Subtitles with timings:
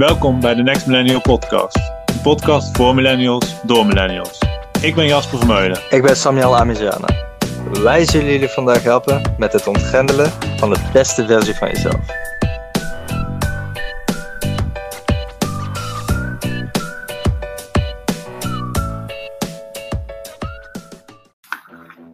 [0.00, 1.76] Welkom bij de Next Millennial Podcast.
[2.06, 4.38] Een podcast voor millennials, door millennials.
[4.82, 5.80] Ik ben Jasper Vermeulen.
[5.90, 7.08] Ik ben Samuel Amiziana.
[7.82, 12.06] Wij zullen jullie vandaag helpen met het ontgrendelen van de beste versie van jezelf.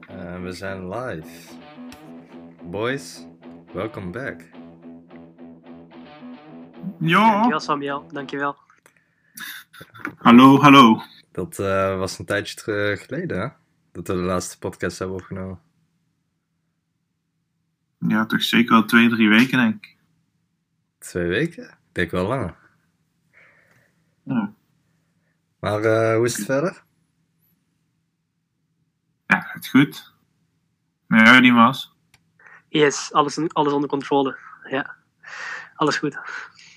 [0.09, 1.29] En we zijn live.
[2.62, 3.27] Boys,
[3.73, 4.55] welcome back.
[6.98, 8.56] Ja, Dankjewel Samuel, dankjewel.
[10.18, 11.02] hallo, hallo.
[11.32, 13.48] Dat eh, was een tijdje terug geleden, hè?
[13.93, 15.61] Dat we de laatste podcast hebben opgenomen.
[17.98, 19.96] Ja, toch zeker wel twee, drie weken denk ik.
[20.98, 21.64] Twee weken?
[21.64, 22.57] Ik denk wel langer.
[24.22, 24.52] Ja,
[25.60, 26.85] Maar eh, hoe is het verder?
[29.26, 30.14] ja het goed.
[31.08, 31.94] Ja, die was.
[32.69, 34.38] Yes, alles, alles onder controle.
[34.70, 34.94] Ja,
[35.74, 36.19] alles goed.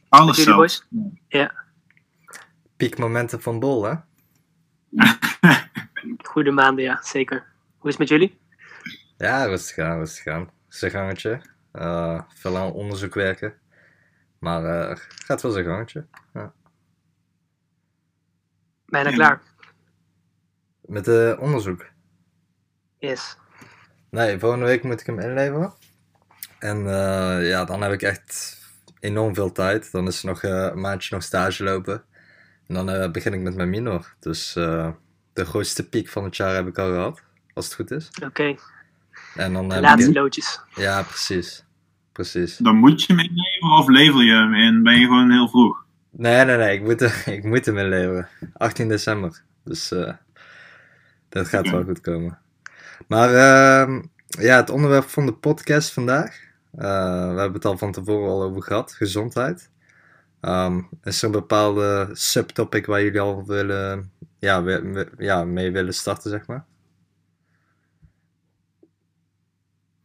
[0.09, 0.87] Alles jullie, zelfs.
[2.77, 3.93] Piekmomenten van Bol, hè?
[6.31, 7.45] Goede maanden, ja, zeker.
[7.77, 8.39] Hoe is het met jullie?
[9.17, 10.49] Ja, rustig aan, rustig aan.
[10.67, 11.41] Zijn gangetje.
[11.71, 13.53] Eh, veel aan onderzoek werken.
[14.39, 16.05] Maar eh gaat wel zijn gangetje.
[18.85, 19.15] Bijna Ja.
[19.15, 19.41] klaar.
[20.81, 21.85] Met eh, onderzoek.
[22.97, 23.37] Yes.
[24.09, 25.73] Nee, volgende week moet ik hem inleveren.
[26.59, 28.57] En eh, ja, dan heb ik echt
[28.99, 29.91] enorm veel tijd.
[29.91, 32.03] Dan is er nog eh, een maandje nog stage lopen.
[32.67, 34.13] En dan eh, begin ik met mijn minor.
[34.19, 34.89] Dus eh,
[35.33, 37.21] de grootste piek van het jaar heb ik al gehad.
[37.53, 38.09] Als het goed is.
[38.23, 38.55] Oké,
[39.35, 40.15] En dan de laatste ik...
[40.15, 40.59] loodjes.
[40.75, 41.63] Ja, precies.
[42.11, 42.57] Precies.
[42.57, 44.83] Dan moet je hem inleveren of lever je hem in?
[44.83, 45.83] Ben je gewoon heel vroeg?
[46.09, 46.75] Nee, nee, nee.
[46.77, 48.27] Ik moet, er- ik moet hem inleveren.
[48.53, 49.41] 18 december.
[49.63, 50.13] Dus eh,
[51.29, 52.39] dat gaat wel goed komen.
[53.07, 56.47] Maar ehm, ja, het onderwerp van de podcast vandaag.
[56.71, 56.81] Eh,
[57.33, 58.93] we hebben het al van tevoren al over gehad.
[58.93, 59.71] Gezondheid.
[60.41, 65.71] Ehm, is er een bepaalde subtopic waar jullie al willen, ja, we- we- ja, mee
[65.71, 66.65] willen starten, zeg maar?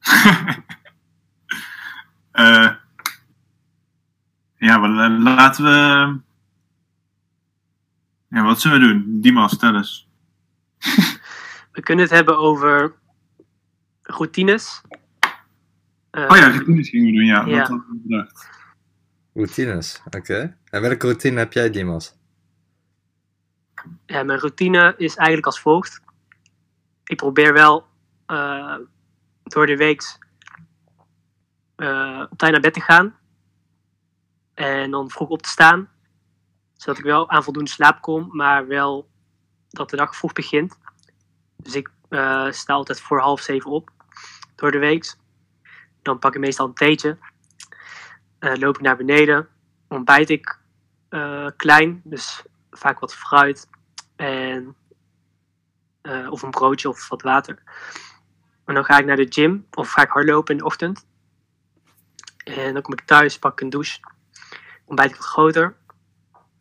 [2.32, 2.74] Eh
[4.56, 5.70] ja, maar la- laten we...
[8.28, 9.20] Ja, wat zullen we doen?
[9.20, 10.08] Dimas, stel eens.
[11.72, 12.94] We kunnen het hebben over
[14.02, 14.80] routines.
[16.14, 17.44] Eh, Oh ja, routines gingen we doen, ja.
[17.44, 17.58] Ja.
[17.58, 18.48] Dat had ik bedacht.
[19.32, 20.56] Routines, oké.
[20.70, 22.16] En welke routine heb jij, Dimas?
[24.06, 26.00] ja, mijn routine is eigenlijk als volgt.
[27.04, 27.86] Ik probeer wel
[28.26, 28.76] eh,
[29.42, 30.18] door de week
[31.76, 33.16] eh, op tijd naar bed te gaan.
[34.54, 35.88] En dan vroeg op te staan.
[36.72, 39.08] Zodat ik wel aan voldoende slaap kom, maar wel
[39.68, 40.78] dat de dag vroeg begint.
[41.56, 43.90] Dus ik eh, sta altijd voor half zeven op
[44.54, 45.14] door de week.
[46.04, 47.18] Dan pak ik meestal een theetje.
[48.38, 49.48] Eh, loop ik naar beneden.
[49.88, 50.58] Ontbijt ik
[51.08, 53.68] eh, klein, dus vaak wat fruit
[54.16, 54.76] en,
[56.02, 57.62] eh, of een broodje of wat water.
[58.64, 61.06] En dan ga ik naar de gym of ga ik hardlopen in de ochtend.
[62.44, 64.00] En dan kom ik thuis, pak ik een douche,
[64.84, 65.76] ontbijt ik wat groter.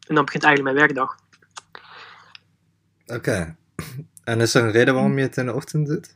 [0.07, 1.17] En dan begint eigenlijk mijn werkdag.
[3.05, 3.55] Oké.
[4.23, 6.15] En is er een reden waarom je het in de ochtend doet?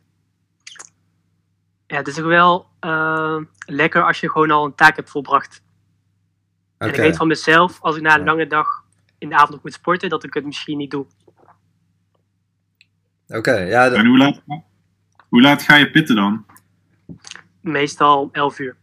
[1.87, 5.61] Ja, het is ook wel eh, lekker als je gewoon al een taak hebt volbracht.
[6.77, 8.25] En ik weet van mezelf, als ik na een Ja.
[8.25, 8.83] lange dag
[9.17, 11.05] in de avond nog moet sporten, dat ik het misschien niet doe.
[13.27, 14.41] Oké, ja, En hoe laat,
[15.29, 16.45] hoe laat ga je pitten dan?
[17.61, 18.77] Meestal 11 uur.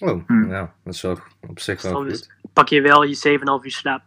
[0.00, 0.48] Oh, Hm.
[0.50, 2.32] ja, dat is wel op zich wel goed.
[2.52, 4.02] pak je wel je 7,5 uur slaap.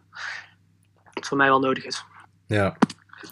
[1.12, 2.04] Wat voor mij wel nodig is.
[2.46, 2.76] Ja.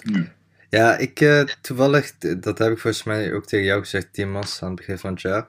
[0.00, 0.24] Ja.
[0.70, 4.68] Ja, ik eh, toevallig, dat heb ik volgens mij ook tegen jou gezegd, Timas, aan
[4.68, 5.48] het begin van het jaar.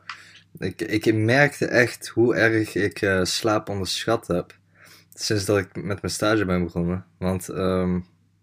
[0.58, 4.56] Ik, ik merkte echt hoe erg ik eh, slaap onderschat heb.
[5.14, 7.06] Sinds dat ik met mijn stage ben begonnen.
[7.18, 8.00] Want ehm,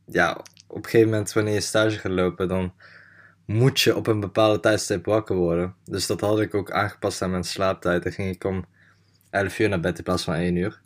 [0.06, 0.32] ja,
[0.66, 2.72] op een gegeven moment wanneer je stage gaat lopen, dan
[3.46, 5.74] moet je op een bepaalde tijdstip wakker worden.
[5.84, 8.02] Dus dat had ik ook aangepast aan mijn slaaptijd.
[8.02, 8.64] Dan ging ik om
[9.30, 10.80] 11 uur naar bed in plaats van 1 uur.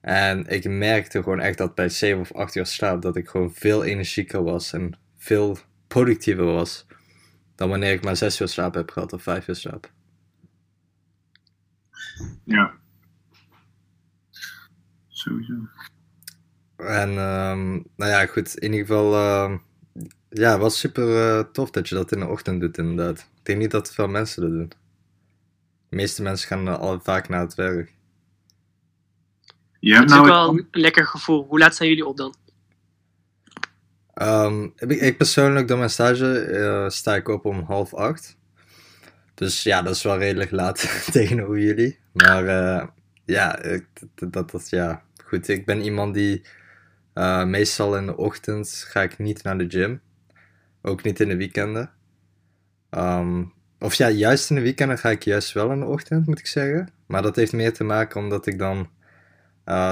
[0.00, 3.54] En ik merkte gewoon echt dat bij 7 of 8 uur slaap dat ik gewoon
[3.54, 6.86] veel energieker was en veel productiever was
[7.54, 9.92] dan wanneer ik maar 6 uur slaap heb gehad of 5 uur slaap.
[12.44, 12.72] Ja.
[15.08, 15.54] Sowieso.
[16.76, 19.58] En ehm, nou ja, goed, in ieder geval, ehm,
[20.28, 23.18] ja, het was super eh, tof dat je dat in de ochtend doet, inderdaad.
[23.18, 24.72] Ik denk niet dat veel mensen dat doen.
[25.88, 27.94] De meeste mensen gaan eh, al vaak naar het werk.
[29.80, 30.54] Je Het hebt is ook nou...
[30.54, 31.46] wel een lekker gevoel.
[31.46, 32.34] Hoe laat zijn jullie op dan?
[34.14, 38.36] Ehm, ik, persoonlijk, door mijn stage, eh, sta ik op om half acht.
[39.34, 41.98] Dus ja, dat is wel redelijk laat tegenover jullie.
[42.12, 42.86] Maar eh,
[43.24, 43.60] ja,
[44.14, 45.48] dat, dat, ja, goed.
[45.48, 46.42] Ik ben iemand die
[47.14, 50.00] eh, meestal in de ochtend ga ik niet naar de gym.
[50.82, 51.90] Ook niet in de weekenden.
[52.90, 53.44] Ehm,
[53.78, 56.46] of ja, juist in de weekenden ga ik juist wel in de ochtend, moet ik
[56.46, 56.88] zeggen.
[57.06, 58.88] Maar dat heeft meer te maken omdat ik dan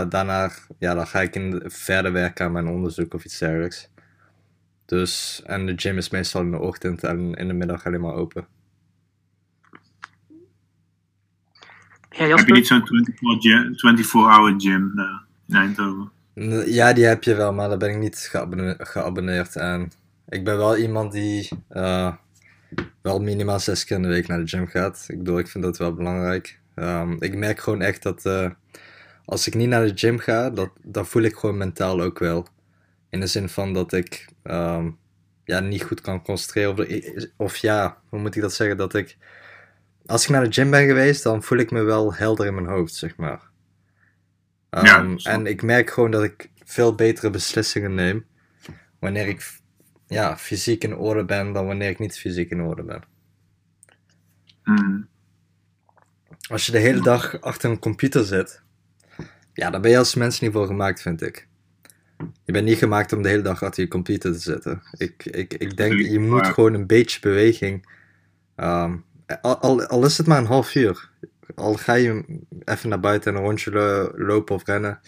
[0.08, 3.91] daarna, ja, dan ga ik in de- verder werken aan mijn onderzoek of iets dergelijks.
[4.96, 8.14] Dus, en de gym is meestal in de ochtend en in de middag alleen maar
[8.14, 8.46] open.
[12.10, 15.04] Ja, Heb je niet zo'n 24-hour gym eh,
[15.48, 16.10] in Eindhoven?
[16.66, 19.90] Ja, die heb je wel, maar daar ben ik niet geabonne- geabonneerd aan.
[20.28, 22.12] Ik ben wel iemand die eh,
[23.02, 25.04] wel minimaal zes keer in de week naar de gym gaat.
[25.08, 26.58] Ik bedoel, ik vind dat wel belangrijk.
[26.74, 28.50] Ehm, ik merk gewoon echt dat eh,
[29.24, 32.46] als ik niet naar de gym ga, dat, dan voel ik gewoon mentaal ook wel.
[33.12, 34.90] In de zin van dat ik ehm,
[35.44, 36.78] ja, niet goed kan concentreren.
[36.78, 38.76] Of, of ja, hoe moet ik dat zeggen?
[38.76, 39.16] Dat ik,
[40.06, 42.66] als ik naar de gym ben geweest, dan voel ik me wel helder in mijn
[42.66, 43.50] hoofd, zeg maar.
[44.70, 48.26] Ja, Ehm, en ik merk gewoon dat ik veel betere beslissingen neem
[48.98, 49.60] wanneer ik
[50.06, 53.02] ja, fysiek in orde ben dan wanneer ik niet fysiek in orde ben.
[54.62, 55.08] Hmm.
[56.48, 58.62] Als je de hele dag achter een computer zit,
[59.52, 61.48] ja, daar ben je als mens niet voor gemaakt, vind ik.
[62.44, 64.82] Je bent niet gemaakt om de hele dag achter je computer te zitten.
[64.96, 67.86] Ik, ik, ik denk, je moet gewoon een beetje beweging.
[68.56, 68.96] ehm,
[69.40, 71.10] al, al, al is het maar een half uur.
[71.54, 75.00] Al ga je even naar buiten en een rondje lo- lopen of rennen.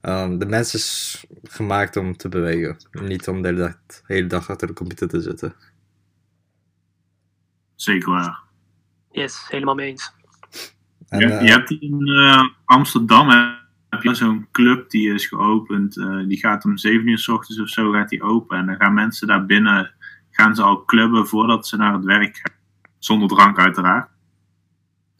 [0.00, 2.76] ehm, de mens is gemaakt om te bewegen.
[2.92, 5.54] Niet om de hele dag, de hele dag achter de computer te zitten.
[7.74, 8.42] Zeker waar.
[9.10, 10.12] Yes, helemaal mee eens.
[11.08, 13.58] En, je, eh, je hebt in eh, Amsterdam hè,
[13.90, 15.96] heb je zo'n club die is geopend.
[15.98, 18.58] eh, die gaat om 7 uur s ochtends of zo gaat die open.
[18.58, 19.94] En dan gaan mensen daar binnen,
[20.30, 22.56] gaan ze al clubben voordat ze naar het werk gaan.
[22.98, 24.08] Zonder drank uiteraard.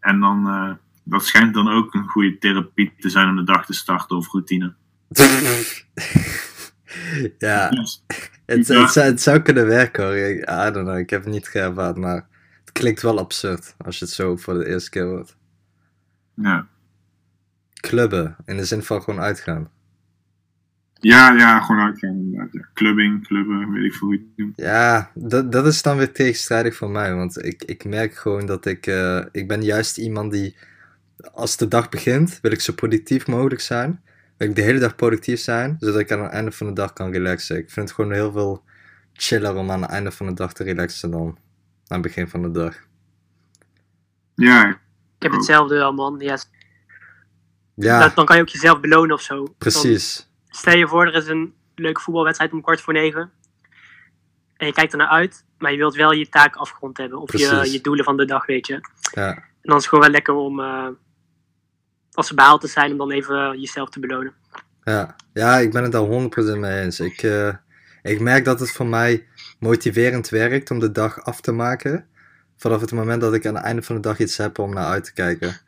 [0.00, 0.72] En dan, eh,
[1.04, 4.32] dat schijnt dan ook een goede therapie te zijn om de dag te starten of
[4.32, 4.74] routine.
[7.38, 7.68] ja,
[8.46, 8.80] Het, Ja.
[8.84, 10.14] het, zou, het zou kunnen werken hoor.
[10.16, 12.26] Ik, I don't know, ik heb het niet geërvaren, maar
[12.60, 15.36] het klinkt wel absurd als je het zo voor de eerste keer hoort.
[16.34, 16.66] ja.
[17.80, 19.70] Clubben, in de zin van gewoon uitgaan.
[21.00, 22.52] Ja, ja, gewoon uitgaan inderdaad.
[22.52, 22.68] Ja.
[22.74, 24.52] Clubbing, clubben, weet ik veel hoe je het noemt.
[24.56, 28.66] Ja, dat, dat is dan weer tegenstrijdig voor mij, want ik, ik merk gewoon dat
[28.66, 30.56] ik, eh, ik ben juist iemand die,
[31.32, 34.02] als de dag begint, wil ik zo productief mogelijk zijn.
[34.36, 36.92] Wil ik de hele dag productief zijn, zodat ik aan het einde van de dag
[36.92, 37.56] kan relaxen.
[37.56, 38.64] Ik vind het gewoon heel veel
[39.12, 41.38] chiller om aan het einde van de dag te relaxen dan
[41.86, 42.76] aan het begin van de dag.
[44.34, 44.78] Ja, Ik
[45.18, 46.18] heb hetzelfde wel, man.
[46.18, 46.48] Yes.
[47.74, 49.36] Ja, Dat, dan kan je ook jezelf belonen of zo.
[49.44, 50.28] Dan precies.
[50.48, 53.30] stel je voor, er is een leuke voetbalwedstrijd om kwart voor negen.
[54.56, 57.20] En je kijkt er naar uit, maar je wilt wel je taak afgerond hebben.
[57.20, 58.80] Of je, je doelen van de dag, weet je.
[59.12, 59.28] Ja.
[59.34, 60.88] En dan is het gewoon wel lekker om, eh,
[62.12, 64.34] als ze behaald te zijn, om dan even jezelf te belonen.
[64.84, 67.00] Ja, ja, ik ben het daar 100% mee eens.
[67.00, 67.54] Ik, eh,
[68.02, 69.26] ik merk dat het voor mij
[69.58, 72.06] motiverend werkt om de dag af te maken.
[72.56, 74.86] Vanaf het moment dat ik aan het einde van de dag iets heb om naar
[74.86, 75.60] uit te kijken.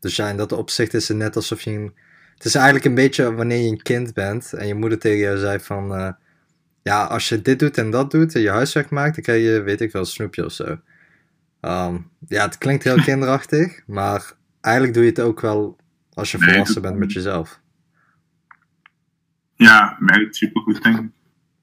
[0.00, 1.94] Dus ja, in dat opzicht is het net alsof je een...
[2.34, 5.38] Het is eigenlijk een beetje wanneer je een kind bent en je moeder tegen jou
[5.38, 5.94] zei van...
[5.94, 6.12] eh,
[6.82, 9.60] ja, als je dit doet en dat doet en je huiswerk maakt, dan krijg je,
[9.62, 10.80] weet ik wel, een snoepje of zo.
[11.60, 11.98] Ehm,
[12.28, 15.76] ja, het klinkt heel kinderachtig, maar eigenlijk doe je het ook wel
[16.14, 17.60] als je Nee, volwassen het- bent met jezelf.
[19.54, 21.06] ja werkt supergoed, denk ik.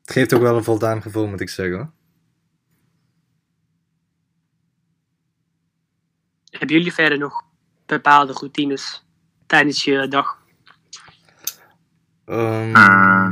[0.02, 1.76] Het geeft ook wel een voldaan gevoel, moet ik zeggen.
[1.78, 1.92] hoor.
[6.50, 7.44] Hebben jullie verder nog
[7.86, 9.06] bepaalde routines
[9.46, 10.38] tijdens je dag?
[12.26, 13.30] Ehm, Eh,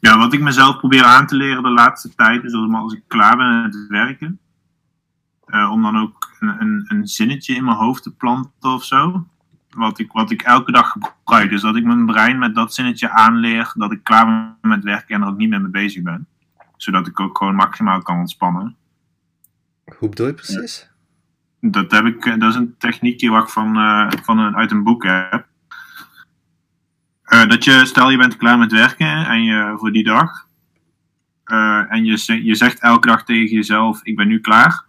[0.00, 3.02] Ja, wat ik mezelf probeer aan te leren de laatste tijd, is dat als ik
[3.06, 4.38] klaar ben met het werken,
[5.46, 9.26] eh, om dan ook een, een, een zinnetje in mijn hoofd te planten of zo.
[9.70, 11.50] Wat ik, wat ik elke dag gebruik.
[11.50, 15.14] Dus dat ik mijn brein met dat zinnetje aanleer, dat ik klaar ben met werken
[15.14, 16.26] en er ook niet meer mee bezig ben.
[16.76, 18.76] Zodat ik ook gewoon maximaal kan ontspannen.
[19.98, 20.90] hoe bedoel je precies?
[21.60, 24.82] Dat, heb ik, dat is een techniekje wat ik van, eh, van een, uit een
[24.82, 25.46] boek heb.
[27.22, 30.46] Eh, dat je, stel je bent klaar met werken en je, voor die dag.
[31.44, 34.86] Eh, en je, je zegt elke dag tegen jezelf: Ik ben nu klaar.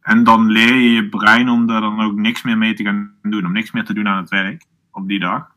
[0.00, 3.14] En dan leer je je brein om daar dan ook niks meer mee te gaan
[3.22, 3.46] doen.
[3.46, 5.54] Om niks meer te doen aan het werk op die dag.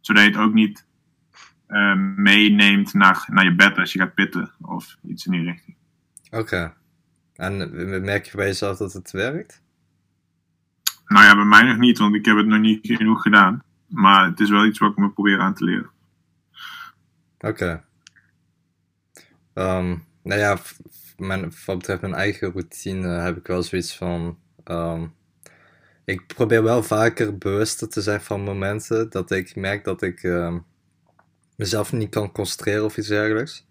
[0.00, 0.86] Zodat je het ook niet
[2.16, 5.76] meeneemt naar, naar je bed als je gaat pitten of iets in die richting.
[6.30, 6.74] Oké.
[7.34, 7.70] En
[8.04, 9.62] merk je bij jezelf dat het werkt?
[11.06, 13.62] Nou ja, bij mij nog niet, want ik heb het nog niet genoeg gedaan.
[13.86, 15.90] Maar het is wel iets wat ik me probeer aan te leren.
[17.38, 17.84] Oké.
[19.54, 20.58] Ehm, nou ja,
[21.16, 24.38] mijn, wat betreft mijn eigen routine heb ik wel zoiets van...
[24.64, 25.06] ehm,
[26.04, 30.58] ik probeer wel vaker bewuster te zijn van momenten dat ik merk dat ik ehm,
[31.56, 33.66] mezelf niet kan concentreren of iets dergelijks.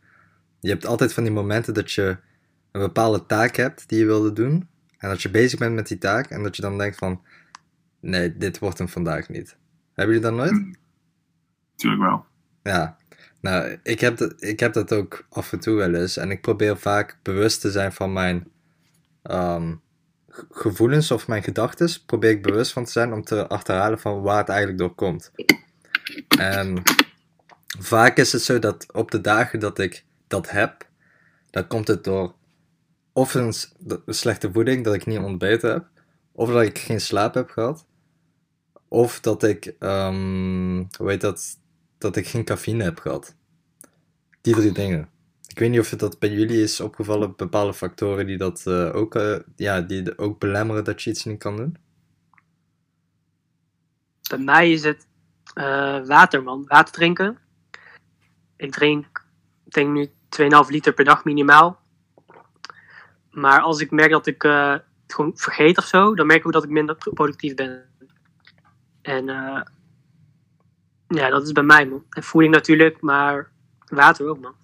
[0.60, 2.18] Je hebt altijd van die momenten dat je
[2.74, 4.68] een bepaalde taak hebt die je wilde doen.
[4.98, 7.22] En dat je bezig bent met die taak en dat je dan denkt van,
[8.00, 9.58] nee, dit wordt hem vandaag niet.
[9.94, 10.78] Hebben jullie dat nooit?
[11.76, 12.26] Tuurlijk wel.
[12.64, 12.98] Ja,
[13.42, 16.18] nou, ik heb, dat, ik heb dat ook af en toe wel eens.
[16.18, 18.48] En ik probeer vaak bewust te zijn van mijn
[19.24, 19.76] ehm,
[20.30, 21.90] ge- gevoelens of mijn gedachten.
[22.06, 25.32] Probeer ik bewust van te zijn om te achterhalen van waar het eigenlijk door komt.
[26.38, 26.82] En
[27.80, 30.88] vaak is het zo dat op de dagen dat ik dat heb,
[31.50, 32.36] dan komt het door
[33.14, 33.54] of een,
[34.06, 35.88] slechte voeding, dat ik niet ontbeten heb,
[36.32, 37.86] of dat ik geen slaap heb gehad,
[38.88, 41.58] of dat ik, ehm, hoe heet dat,
[41.98, 43.36] dat ik geen cafeïne heb gehad.
[44.42, 45.10] Die drie dingen.
[45.48, 48.96] Ik weet niet of het dat bij jullie is opgevallen, bepaalde factoren die dat eh,
[48.96, 51.78] ook, eh, ja, die ook belemmeren dat je iets niet kan doen.
[54.30, 55.08] Bij mij is het
[55.54, 56.66] eh, water, man.
[56.68, 57.38] Water drinken.
[58.56, 59.26] Ik drink,
[59.64, 61.83] denk nu 2,5 liter per dag minimaal.
[63.34, 66.46] Maar als ik merk dat ik eh, het gewoon vergeet of zo, dan merk ik
[66.46, 67.84] ook dat ik minder productief ben.
[69.02, 69.62] En eh,
[71.08, 72.06] ja, dat is bij mij, man.
[72.10, 73.52] En voeding natuurlijk, maar
[73.88, 74.56] water ook, man.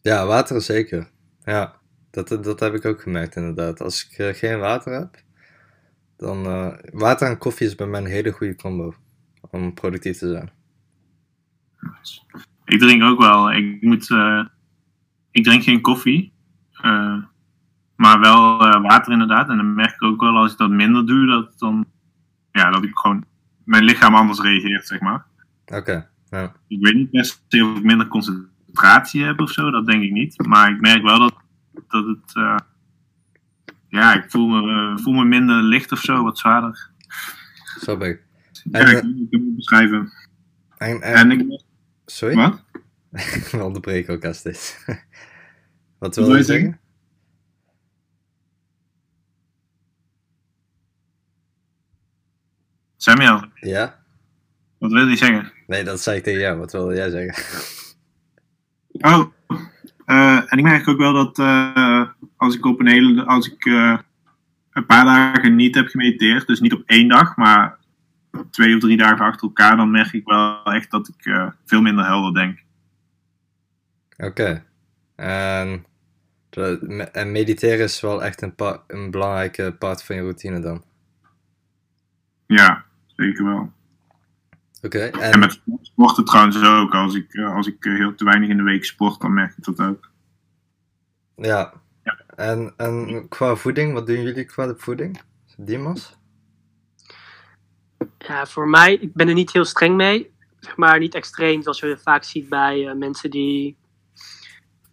[0.00, 1.10] Ja, water zeker.
[1.44, 3.80] Ja, dat, dat heb ik ook gemerkt inderdaad.
[3.80, 5.22] Als ik eh, geen water heb,
[6.16, 6.46] dan...
[6.46, 8.94] eh, water en koffie is bij mij een hele goede combo
[9.50, 10.50] om productief te zijn.
[12.64, 13.52] Ik drink ook wel.
[13.52, 14.44] Ik, moet, eh,
[15.30, 16.32] ik drink geen koffie.
[16.72, 17.22] eh,
[17.96, 19.48] maar wel eh, water inderdaad.
[19.48, 21.86] En dan merk ik ook wel als ik dat minder doe, dat, dan,
[22.52, 23.24] ja, dat ik gewoon
[23.64, 25.24] mijn lichaam anders reageert, zeg maar.
[25.66, 26.52] Oké, ja.
[26.68, 30.46] Ik weet niet se of ik minder concentratie heb of zo, dat denk ik niet.
[30.46, 31.34] Maar ik merk wel dat,
[31.88, 32.34] dat het.
[32.36, 32.56] eh,
[33.88, 36.90] ja, ik voel me, eh, voel me minder licht of zo, wat zwaarder.
[37.80, 38.22] Zo ben ik.
[38.70, 40.12] Ja, En, ik kan het niet beschrijven.
[40.78, 41.62] en, en, En ik.
[42.06, 42.34] sorry?
[42.34, 42.64] Wat?
[43.52, 44.84] We onderbreken elkaar steeds.
[45.98, 46.78] Wat wil je zeggen?
[53.06, 53.98] Samuel, Ja?
[54.78, 55.52] wat wil je zeggen?
[55.66, 56.58] Nee, dat zei ik tegen jou.
[56.58, 57.34] Wat wilde jij zeggen?
[58.92, 59.32] Oh,
[60.04, 63.64] eh, en ik merk ook wel dat eh, als ik op een hele, als ik
[63.64, 63.98] eh,
[64.70, 67.78] een paar dagen niet heb gemediteerd, dus niet op één dag, maar
[68.50, 72.04] twee of drie dagen achter elkaar, dan merk ik wel echt dat ik veel minder
[72.04, 72.58] helder denk.
[74.16, 74.64] Oké.
[75.16, 75.86] En,
[77.12, 78.54] mediteren is wel echt een,
[78.86, 80.84] een belangrijke part van je routine dan.
[82.46, 82.85] Ja,
[83.16, 83.72] zeker wel.
[84.82, 86.94] Oké, En en met sporten trouwens ook.
[86.94, 89.56] Als ik, eh, als ik eh, heel te weinig in de week sport, dan merk
[89.56, 90.10] ik dat ook.
[91.36, 91.72] ja.
[92.06, 92.20] Ja.
[92.36, 95.20] En, en qua voeding, wat doen jullie qua de voeding?
[95.56, 96.16] Dimas?
[98.18, 100.34] Ja, voor mij, ik ben er niet heel streng mee.
[100.60, 103.76] Zeg maar niet extreem, zoals je vaak ziet bij eh, mensen die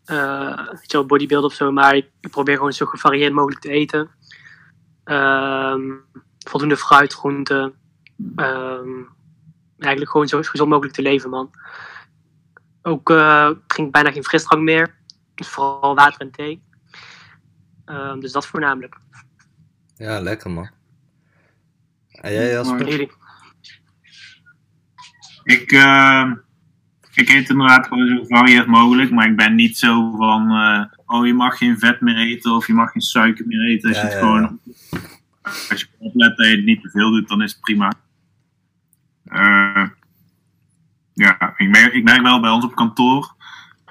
[0.06, 1.72] eh je wel, bodybuilden of zo.
[1.72, 4.10] Maar ik, ik probeer gewoon zo gevarieerd mogelijk te eten.
[5.04, 5.92] Ehm,
[6.48, 7.74] voldoende fruit, groenten.
[8.36, 9.04] Ehm,
[9.78, 11.52] eigenlijk gewoon zo gezond mogelijk te leven, man.
[12.82, 14.96] Ook eh, ik drink bijna geen frisdrank meer.
[15.36, 16.64] Dus vooral water en thee.
[17.86, 18.98] Ehm, dus dat voornamelijk.
[19.96, 20.70] Ja, lekker man.
[22.10, 23.10] En jij Jasper?
[25.44, 26.32] Ik, eh,
[27.14, 31.26] ik eet inderdaad gewoon zo gevarieerd mogelijk, maar ik ben niet zo van, eh, oh
[31.26, 33.90] je mag geen vet meer eten of je mag geen suiker meer eten.
[33.90, 34.60] Als Ja, je het ja, gewoon,
[35.42, 37.94] als je oplet dat je het niet te veel doet, dan is het prima.
[39.26, 39.88] Eh,
[41.14, 43.36] ja, ik merk, ik merk wel bij ons op kantoor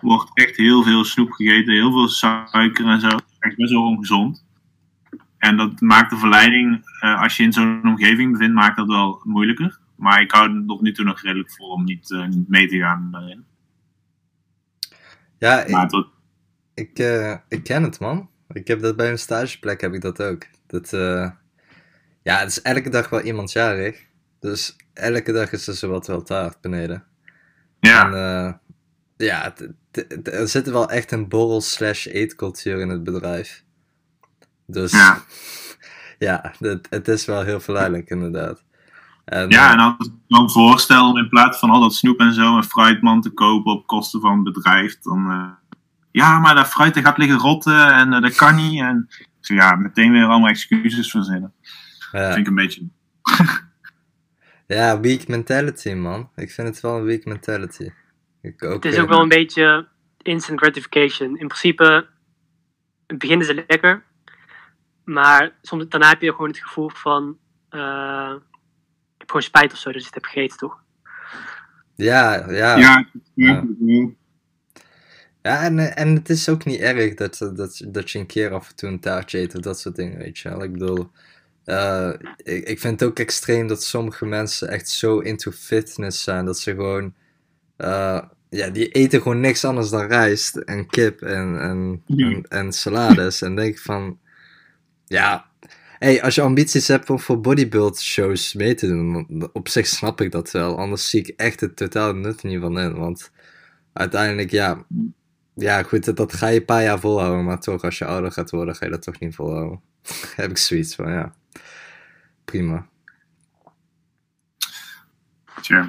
[0.03, 3.09] wordt echt heel veel snoep gegeten, heel veel suiker en zo.
[3.39, 4.45] Echt best wel ongezond.
[5.39, 9.21] En dat maakt de verleiding, eh, als je in zo'n omgeving bevindt, maakt dat wel
[9.25, 9.79] moeilijker.
[9.97, 12.69] Maar ik hou er tot nu toe nog redelijk voor om niet, eh, niet mee
[12.69, 13.45] te gaan daarin.
[15.39, 16.07] Ja, ik,
[16.75, 16.99] ik,
[17.49, 18.31] ik ken het man.
[18.53, 20.47] Ik heb dat bij een stageplek heb ik dat ook.
[20.67, 20.91] Dat,
[22.23, 24.07] ja, het is elke dag wel iemand jarig.
[24.43, 27.05] Dus elke dag is er zowat wel taart beneden.
[27.81, 28.53] ja, En eh,
[29.17, 29.55] ja,
[30.23, 33.65] er zit wel echt een borrel slash eetcultuur in het bedrijf.
[34.67, 35.19] Dus Ja.
[36.19, 38.65] ja, het, het is wel heel verleidelijk inderdaad.
[39.25, 42.19] En, ja, eh, en als ik dan voorstel om in plaats van al dat snoep
[42.19, 45.77] en zo een fruitman te kopen op kosten van het bedrijf, dan eh,
[46.11, 48.81] ja, maar dat fruit dat gaat liggen rotten en dat kan niet.
[48.81, 49.09] En
[49.41, 51.53] ja, meteen weer allemaal excuses verzinnen.
[52.11, 52.27] Dat ja.
[52.27, 52.89] vind ik een beetje.
[54.75, 56.31] ja, weak mentality man.
[56.37, 57.91] Ik vind het wel een weak mentality.
[58.43, 59.89] Ik Het is eh, ook wel een beetje
[60.23, 61.29] instant gratification.
[61.29, 61.85] In principe,
[63.07, 64.05] in het begin is het lekker.
[65.05, 67.39] Maar soms, daarna heb je gewoon het gevoel van...
[67.69, 68.33] eh,
[69.15, 70.83] ik heb gewoon spijt of zo dat je het hebt gegeten, toch?
[71.95, 72.77] Ja, ja.
[72.77, 73.65] Ja, Ja.
[73.79, 74.09] ja.
[75.43, 78.51] Ja, en, eh, en het is ook niet erg dat, dat, dat je een keer
[78.51, 80.63] af en toe een taartje eet of dat soort dingen, weet je wel.
[80.63, 81.11] Ik bedoel,
[81.65, 86.45] eh, ik, ik vind het ook extreem dat sommige mensen echt zo into fitness zijn,
[86.45, 87.15] dat ze gewoon,
[87.77, 92.27] eh, ja, die eten gewoon niks anders dan rijst en kip en, en, Ja.
[92.27, 93.43] en, en salades.
[93.43, 94.19] En denk ik van,
[95.07, 95.47] ja,
[95.99, 100.21] hey, als je ambities hebt om voor bodybuild shows mee te doen, op zich snap
[100.21, 100.79] ik dat wel.
[100.79, 103.31] Anders zie ik echt het totale nut niet van in, want
[103.93, 104.87] uiteindelijk, ja,
[105.55, 108.33] ja, goed, dat, dat ga je een paar jaar volhouden, maar toch, als je ouder
[108.33, 109.81] gaat worden, ga je dat toch niet volhouden.
[110.37, 111.35] Heb ik zoiets van, ja.
[112.45, 112.87] Prima.
[115.61, 115.87] Tja.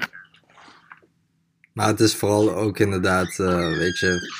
[1.73, 4.31] Maar het is vooral ook inderdaad, eh, weet je,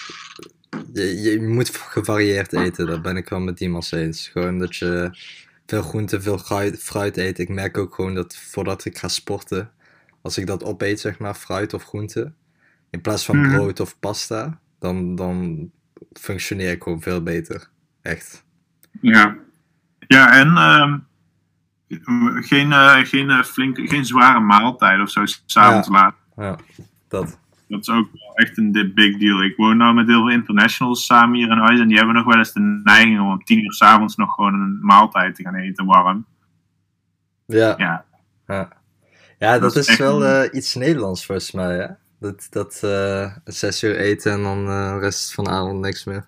[0.94, 4.28] je, je moet gevarieerd eten, dat ben ik wel met Dimas eens.
[4.28, 5.18] Gewoon dat je
[5.66, 7.40] veel groente, veel fruit, fruit eet.
[7.40, 9.72] Ik merk ook gewoon dat voordat ik ga sporten,
[10.22, 12.34] als ik dat opeet, zeg maar, fruit of groente,
[12.90, 13.56] in plaats van Mhm.
[13.56, 15.72] brood of pasta, dan, dan
[16.20, 17.70] functioneer ik gewoon veel beter.
[18.02, 18.44] Echt.
[19.02, 19.38] Ja,
[20.08, 21.00] ja en ehm,
[22.44, 25.94] geen, eh, geen, eh, flinke, geen zware maaltijd of zo s'avonds Ja.
[25.94, 26.16] laat.
[26.36, 26.58] Ja,
[27.08, 27.40] dat.
[27.68, 29.44] Dat is ook wel echt een big deal.
[29.44, 32.26] Ik woon nou met heel veel internationals samen hier in huis en die hebben nog
[32.26, 35.56] wel eens de neiging om om tien uur s'avonds nog gewoon een maaltijd te gaan
[35.56, 36.26] eten warm.
[37.46, 38.06] Ja, Ja,
[38.48, 38.70] ja.
[39.40, 41.88] ja dat, Dat is wel een- eh, iets Nederlands volgens mij, hè?
[42.20, 42.74] Dat, dat
[43.44, 46.28] zes uur eten en dan de rest van de avond niks meer.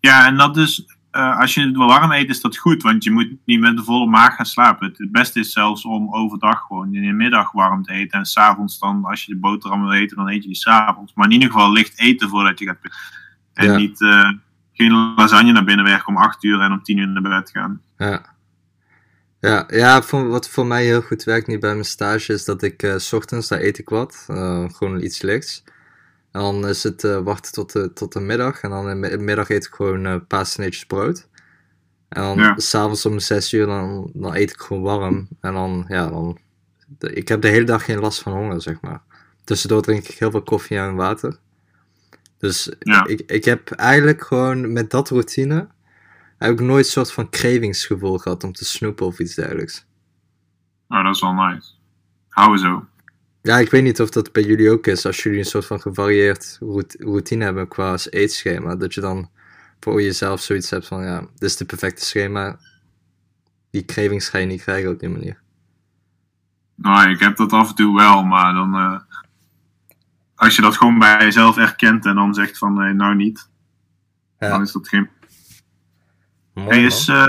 [0.00, 3.04] ja en dat is, eh, als je het wel warm eet is dat goed, want
[3.04, 4.86] je moet niet met een volle maag gaan slapen.
[4.86, 8.24] Het, het beste is zelfs om overdag gewoon in de middag warm te eten en
[8.24, 11.12] s'avonds dan, als je de boterham wil eten, dan eet je die s'avonds.
[11.14, 12.78] Maar in ieder geval licht eten voordat je gaat
[13.52, 13.76] En Ja.
[13.76, 14.30] niet eh,
[14.72, 17.80] geen lasagne naar binnen werken om 8 uur en om 10 uur naar bed gaan.
[17.98, 18.32] Ja.
[19.40, 22.62] Ja, ja voor, wat voor mij heel goed werkt nu bij mijn stage is dat
[22.62, 24.24] ik eh, s ochtends, daar eet ik wat,
[24.72, 25.64] gewoon iets lichts.
[26.34, 29.18] En dan is het eh, wachten tot de, tot de middag en dan in de
[29.18, 31.28] middag eet ik gewoon eh, een paar sneetjes brood.
[32.08, 32.58] En dan Ja.
[32.58, 35.28] s'avonds om 6 uur dan, dan eet ik gewoon warm.
[35.40, 36.38] En dan, ja, dan...
[36.98, 39.02] de- ik heb de hele dag geen last van honger, zeg maar.
[39.44, 41.38] Tussendoor drink ik heel veel koffie en water.
[42.38, 43.06] Dus Ja.
[43.06, 45.68] ik, ik heb eigenlijk gewoon met dat routine
[46.38, 49.86] heb ik nooit een soort van cravingsgevoel gehad om te snoepen of iets dergelijks.
[50.88, 51.70] Oh, dat is wel nice.
[52.28, 52.84] Houden zo.
[53.46, 55.06] Ja, ik weet niet of dat bij jullie ook is.
[55.06, 58.76] Als jullie een soort van gevarieerd rout- routine hebben qua eetschema.
[58.76, 59.30] Dat je dan
[59.80, 62.58] voor jezelf zoiets hebt van, ja, dit is de perfecte schema.
[63.70, 65.42] Die cravings ga je niet krijgen op die manier.
[66.74, 68.74] Nou, ik heb dat af en toe wel, maar dan.
[68.74, 69.00] eh,
[70.34, 73.48] als je dat gewoon bij jezelf erkent en dan zegt van nee, nou niet,
[74.38, 75.08] dan is dat geen.
[76.54, 77.24] mooi Hey, is eh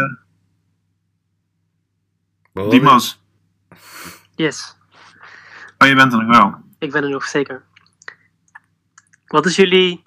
[2.51, 2.73] Waarom?
[2.73, 3.23] Dimas.
[4.35, 4.75] Yes,
[5.77, 6.55] Oh, je bent er nog wel.
[6.79, 7.63] ik ben er nog zeker.
[9.25, 10.03] Wat is jullie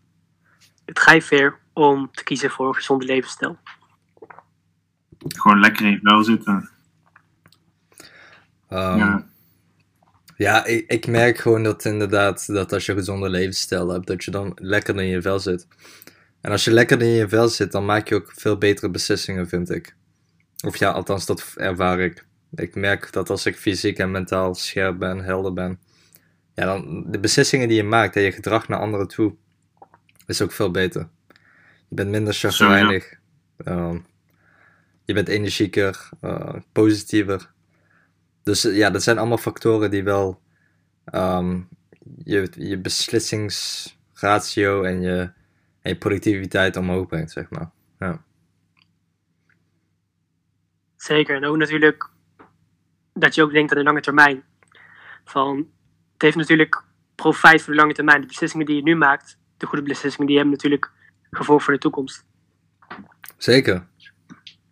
[0.85, 3.59] drijfveer om te kiezen voor een gezonde levensstijl?
[5.29, 6.71] Gewoon lekker in je vel zitten.
[8.69, 9.27] Ehm, Ja.
[10.37, 14.25] Ja, ik, ik merk gewoon dat inderdaad, dat als je een gezonde levensstijl hebt, dat
[14.25, 15.67] je dan lekker in je vel zit.
[16.41, 19.49] En als je lekker in je vel zit, dan maak je ook veel betere beslissingen,
[19.49, 19.97] vind ik.
[20.67, 22.27] Of ja, althans, dat ervaar ik.
[22.55, 25.81] Ik merk dat als ik fysiek en mentaal scherp ben, helder ben,
[26.55, 29.35] ja, dan de beslissingen die je maakt en je gedrag naar anderen toe,
[30.27, 31.09] is ook veel beter.
[31.89, 33.17] Je bent minder chagrijnig.
[33.57, 33.99] ehm,
[35.05, 37.51] je bent energieker, eh, positiever.
[38.43, 40.43] Dus eh, ja, dat zijn allemaal factoren die wel
[41.05, 41.61] ehm,
[42.25, 45.19] je, je beslissingsratio en je,
[45.81, 47.71] en je productiviteit omhoog brengt, zeg maar.
[47.99, 48.25] Ja,
[50.97, 52.11] Zeker, en ook natuurlijk
[53.19, 54.43] dat je ook denkt aan de lange termijn.
[55.25, 55.57] Van,
[56.13, 58.21] het heeft natuurlijk profijt voor de lange termijn.
[58.21, 60.93] De beslissingen die je nu maakt, de goede beslissingen, die hebben natuurlijk
[61.31, 62.27] gevolg voor de toekomst.
[63.37, 63.87] Zeker.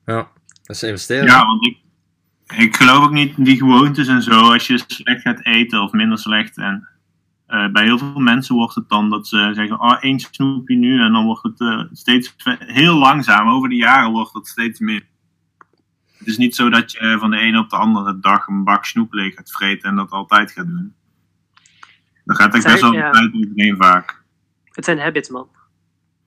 [0.06, 0.30] Ja,
[0.62, 1.26] dat is investeren.
[1.26, 1.78] Ja, want ik,
[2.56, 4.52] ik geloof ook niet in die gewoontes en zo.
[4.52, 6.56] Als je slecht gaat eten of minder slecht.
[6.56, 6.88] En
[7.46, 11.00] eh, bij heel veel mensen wordt het dan dat ze zeggen: Oh, één snoepje nu.
[11.00, 13.48] En dan wordt het eh, steeds heel langzaam.
[13.48, 15.06] Over de jaren wordt het steeds meer.
[16.26, 18.84] Het is niet zo dat je van de ene op de andere dag een bak
[18.84, 20.94] snoep leeg gaat vreten en dat altijd gaat doen.
[22.24, 23.10] Dan gaat echt best wel ja.
[23.10, 24.22] tijd overheen vaak.
[24.64, 25.48] Het zijn habits, man.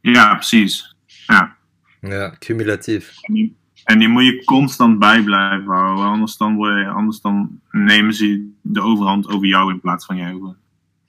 [0.02, 0.96] Ja, precies.
[1.06, 1.56] Ja.
[2.02, 3.14] Ja, cumulatief.
[3.22, 6.06] En die, en die moet je constant bij blijven houden.
[6.06, 10.16] Anders dan, word je, anders dan nemen ze de overhand over jou in plaats van
[10.18, 10.34] jij.
[10.34, 10.56] over-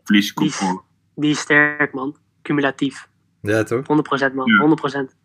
[0.04, 0.82] Verlies je Die is- controle.
[1.14, 2.16] Die is sterk, man.
[2.42, 3.08] Cumulatief.
[3.42, 3.86] Ja, toch?
[3.86, 4.58] 100% man, Ja.
[4.58, 5.16] 100%.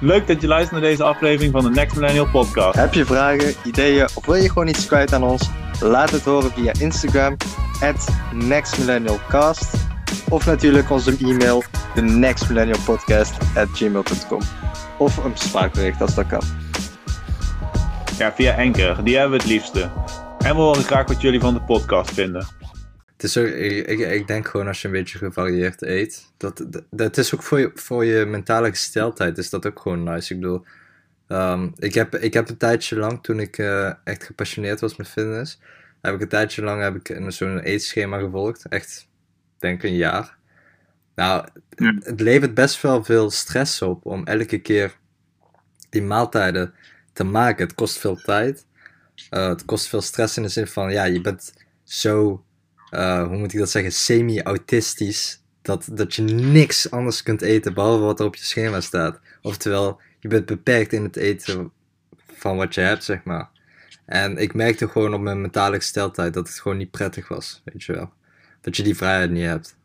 [0.00, 2.78] Leuk dat je luistert naar deze aflevering van de Next Millennial Podcast.
[2.78, 5.50] Heb je vragen, ideeën of wil je gewoon iets kwijt aan ons?
[5.80, 7.36] Laat het horen via Instagram,
[7.80, 9.74] at nextmillennialcast.
[10.28, 11.62] Of natuurlijk onze e-mail,
[11.94, 14.40] de nextmillennialpodcast at gmail.com.
[14.98, 16.42] Of een spraakbericht als dat kan.
[18.18, 19.04] Ja, via Anchor.
[19.04, 19.90] Die hebben we het liefste.
[20.38, 22.46] En we horen graag wat jullie van de podcast vinden.
[23.16, 26.32] Het is ook, ik, ik, ik denk gewoon als je een beetje gevarieerd eet.
[26.36, 30.02] Dat, dat, dat is ook voor je, voor je mentale gesteldheid is dat ook gewoon
[30.02, 30.34] nice.
[30.34, 30.64] Ik bedoel,
[31.28, 35.08] ehm, ik, heb, ik heb een tijdje lang, toen ik eh, echt gepassioneerd was met
[35.08, 35.60] fitness,
[36.00, 38.66] heb ik een tijdje lang heb ik een- zo'n eetschema gevolgd.
[38.68, 39.08] Echt,
[39.58, 40.36] denk een jaar.
[41.14, 41.46] Nou,
[41.76, 41.94] Ja.
[42.00, 44.96] het levert best wel veel stress op om elke keer
[45.90, 46.74] die maaltijden
[47.12, 47.66] te maken.
[47.66, 48.66] Het kost veel tijd.
[49.30, 51.52] Eh, het kost veel stress in de zin van, ja, je bent
[51.84, 52.44] zo,
[52.94, 55.42] eh, hoe moet ik dat zeggen, semi-autistisch.
[55.62, 59.20] Dat, dat je niks anders kunt eten behalve wat er op je schema staat.
[59.42, 61.72] Oftewel, je bent beperkt in het eten
[62.32, 63.48] van wat je hebt, zeg maar.
[64.06, 67.84] En ik merkte gewoon op mijn mentale gesteldheid dat het gewoon niet prettig was, weet
[67.84, 68.12] je wel.
[68.60, 69.76] Dat je die vrijheid niet hebt.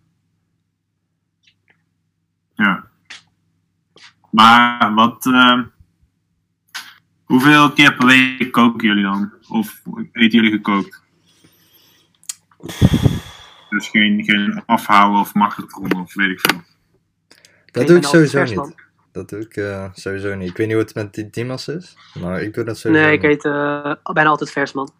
[2.54, 2.88] Ja.
[4.32, 5.26] Maar wat.
[5.26, 5.62] eh,
[7.24, 9.34] hoeveel keer per week koken jullie dan?
[9.48, 11.02] Of eten jullie gekookt?
[13.70, 16.62] Dus geen, geen afhouden of magnetron of weet ik veel.
[17.66, 18.76] Dat doe ik sowieso niet.
[19.12, 20.50] Dat doe ik eh, sowieso niet.
[20.50, 23.14] Ik weet niet hoe het met die Dimas is, maar ik doe dat sowieso Nee,
[23.14, 23.32] ik niet.
[23.32, 24.92] eet eh, bijna altijd vers, man.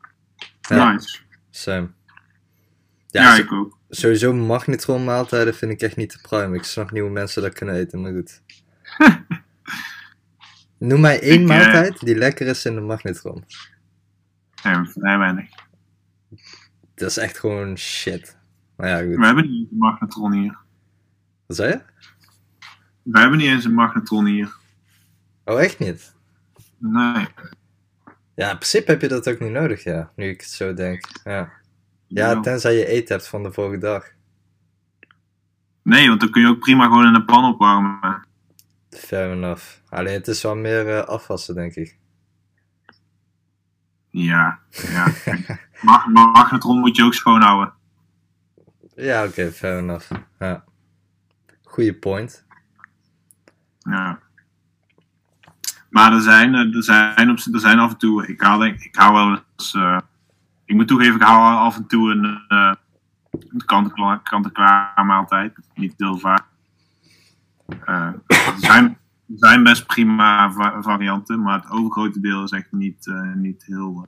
[0.62, 0.92] Ja.
[0.92, 1.20] Nice.
[1.50, 1.90] Same.
[3.08, 3.78] Ja, ik ook.
[3.90, 6.56] sowieso magnetron maaltijden vind ik echt niet te prime.
[6.56, 8.42] Ik snap niet hoe mensen dat kunnen eten, maar goed.
[10.78, 13.44] Noem mij één Ik, eh, maaltijd die lekker is in de magnetron.
[14.64, 15.50] Nee, vrij weinig.
[17.00, 18.38] Dat is echt gewoon shit.
[18.76, 19.16] Maar ja, goed.
[19.16, 20.58] We hebben niet eens een magnetron hier.
[21.46, 21.82] Wat zei je?
[23.04, 24.56] We hebben niet eens een magnetron hier.
[25.46, 26.16] Oh, echt niet?
[26.78, 27.28] Nee.
[28.36, 30.12] Ja, in principe heb je dat ook niet nodig, ja.
[30.16, 31.06] Nu ik het zo denk.
[31.24, 31.52] Ja,
[32.08, 34.08] ja tenzij je eten hebt van de vorige dag.
[35.84, 38.28] Nee, want dan kun je ook prima gewoon in een pan opwarmen.
[38.90, 39.64] Fair enough.
[39.90, 41.98] Alleen het is wel meer eh, afwassen, denk ik.
[44.24, 45.08] Ja, ja.
[45.82, 47.74] Mag, magnetron moet je ook schoonhouden.
[48.96, 50.12] Ja, oké, fair enough.
[50.40, 50.64] Ja.
[51.64, 52.46] Goeie point.
[53.80, 54.20] Ja.
[55.90, 58.80] Maar er zijn, eh, er zijn, op, er zijn af en toe, ik haal, denk,
[58.80, 60.00] ik hou wel eens, eh,
[60.66, 62.24] ik moet toegeven, ik hou af en toe een,
[63.30, 65.58] een kant-en-klaar maaltijd.
[65.74, 66.46] Niet heel vaak.
[67.86, 68.98] Eh, er, zijn,
[69.30, 73.64] er zijn best prima va- varianten, maar het overgrote deel is echt niet, eh, niet
[73.66, 74.08] heel...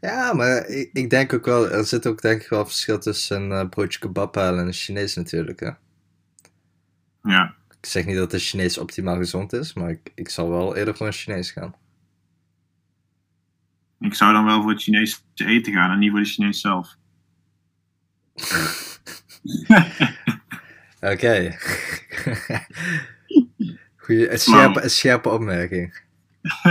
[0.00, 3.42] Ja, maar ik, ik denk ook wel, er zit ook denk ik wel verschil tussen
[3.42, 5.60] een eh, broodje kebab halen en een Chinees natuurlijk.
[5.60, 5.70] Hè.
[7.22, 10.76] ja, Ik zeg niet dat de Chinees optimaal gezond is, maar ik, ik zal wel
[10.76, 11.74] eerder voor een Chinees gaan.
[14.00, 16.96] ik zou dan wel voor het Chinese eten gaan en niet voor de Chinees zelf.
[21.00, 21.56] Oké.
[24.02, 26.00] Goeie, een scherpe, een scherpe opmerking.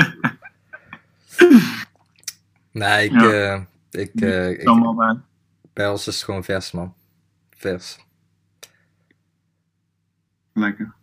[2.72, 3.32] nee, ik, Ja.
[3.32, 4.64] eh, ik, eh, ik,
[5.74, 5.90] bij.
[5.90, 6.94] ons is het gewoon vers, man.
[7.50, 7.98] Vers.
[10.54, 10.94] Lekker.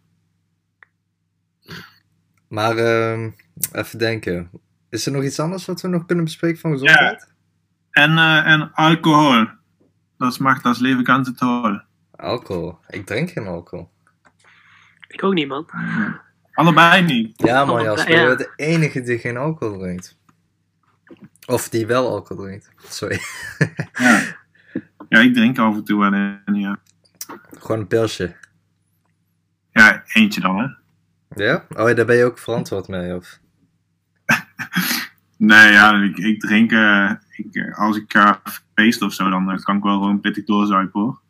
[2.49, 3.31] Maar ehm,
[3.73, 4.51] even denken.
[4.89, 7.33] Is er nog iets anders wat we nog kunnen bespreken van gezondheid?
[7.91, 9.47] En, eh, en alcohol.
[10.17, 11.83] Dat macht das Leben ganz toll.
[12.17, 12.79] Alcohol.
[12.89, 13.91] Ik drink geen alcohol.
[15.09, 15.69] Ik ook niet, man.
[16.53, 17.43] Allebei niet.
[17.43, 18.21] Ja, man, Jasper, ja.
[18.21, 20.19] je bent de enige die geen alcohol drinkt.
[21.47, 22.71] Of die wel alcohol drinkt.
[22.89, 23.19] Sorry.
[23.93, 24.23] Ja.
[25.09, 26.79] ja, ik drink af en toe wel en ja.
[27.59, 28.37] Gewoon een pilsje.
[29.71, 30.67] Ja, eentje dan, hè.
[31.45, 31.65] Ja?
[31.69, 33.39] Oh, ja, daar ben je ook verantwoord mee, of?
[35.37, 38.43] Nee, ja, ik, ik drink, eh, ik, eh, als ik ga
[38.75, 41.21] feesten of zo, dan eh, kan ik wel gewoon pittig doorzuipen, hoor.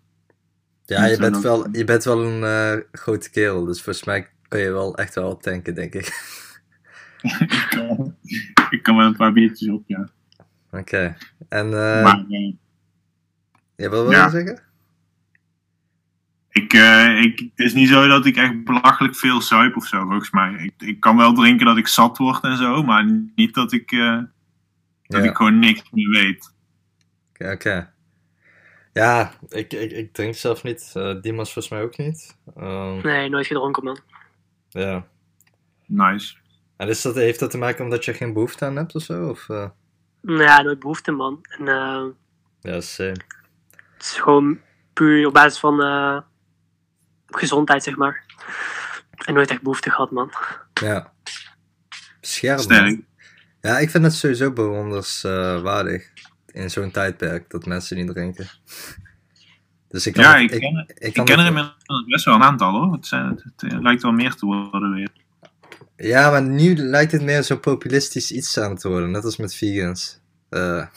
[0.89, 4.61] Ja, je bent wel, je bent wel een eh, grote kerel, dus volgens mij kan
[4.61, 6.07] je wel echt wel tanken, denk ik.
[7.39, 8.17] ik, kan,
[8.71, 10.09] ik kan wel een paar biertjes op, ja.
[10.71, 11.17] Oké.
[11.49, 12.25] En, eh maar
[13.77, 14.25] ja, wat wil ja.
[14.25, 14.63] je zeggen?
[16.51, 20.05] ik, eh, ik, het is niet zo dat ik echt belachelijk veel zuip of zo,
[20.07, 20.53] volgens mij.
[20.53, 23.91] Ik, ik kan wel drinken dat ik zat word en zo, maar niet dat ik,
[25.03, 25.31] dat Ja.
[25.31, 26.55] ik gewoon niks meer weet.
[27.31, 27.93] Oké, oké.
[28.99, 30.91] Ja, ik, ik, ik drink zelf niet.
[30.95, 32.37] Eh Dimas volgens mij ook niet.
[32.57, 33.99] Ehm, Nee, nooit gedronken, man.
[34.69, 35.07] Ja.
[35.87, 36.35] Nice.
[36.77, 39.29] En is dat, heeft dat te maken omdat je geen behoefte aan hebt of zo?
[39.29, 39.69] Of, eh?
[40.21, 41.39] Nou Ja, nooit behoefte, man.
[41.59, 42.05] En eh,
[42.61, 43.17] Ja, same.
[43.71, 44.61] het is gewoon
[44.93, 46.21] puur op basis van eh,
[47.27, 48.25] gezondheid, zeg maar.
[49.25, 50.33] En nooit echt behoefte gehad, man.
[50.75, 51.13] Ja.
[52.21, 52.69] Scherp.
[52.69, 53.05] man.
[53.61, 56.11] Ja, ik vind het sowieso bewonderswaardig
[56.59, 58.47] in zo'n tijdperk dat mensen niet drinken.
[59.89, 62.25] Dus ik kan Ja, het- ik ken, ik ik kan ken het- er inmiddels best
[62.25, 62.93] wel een aantal hoor.
[62.93, 63.43] Het, zijn, het,
[63.73, 65.09] het lijkt wel meer te worden weer.
[65.97, 69.55] Ja, maar nu lijkt het meer zo populistisch iets aan te worden, net als met
[69.55, 70.21] vegans.
[70.49, 70.91] Eh, Ja,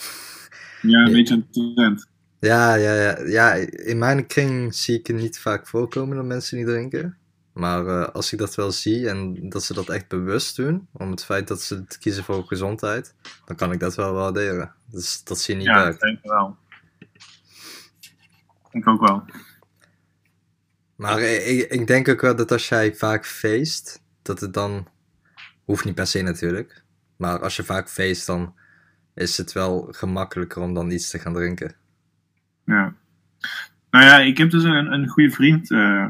[0.82, 1.06] Ja.
[1.06, 2.08] een beetje een trend.
[2.40, 6.58] ja, ja, ja, ja, in mijn kring zie ik het niet vaak voorkomen dat mensen
[6.58, 7.18] niet drinken.
[7.54, 11.12] Maar eh, als ik dat wel zie en dat ze dat echt bewust doen, om
[11.12, 14.74] het feit dat ze het kiezen voor gezondheid, dan kan ik dat wel waarderen.
[14.86, 16.58] Dus dat zie je niet Ja, ik denk wel.
[18.72, 19.26] Ik ook wel.
[20.96, 24.88] Maar ik, ik denk ook wel dat als jij vaak feest, dat het dan.
[25.66, 26.84] Hoeft niet per se natuurlijk.
[27.18, 28.56] Maar als je vaak feest, dan
[29.14, 31.76] is het wel gemakkelijker om dan iets te gaan drinken.
[32.66, 32.94] Ja.
[33.90, 35.72] Nou ja, ik heb dus een, een goede vriend.
[35.72, 36.08] eh,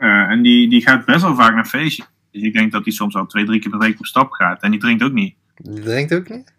[0.00, 2.06] en die, die gaat best wel vaak naar feestjes.
[2.30, 4.62] Dus ik denk dat hij soms al twee, drie keer per week op stap gaat.
[4.62, 5.34] En die drinkt ook niet.
[5.56, 6.52] Die drinkt ook niet?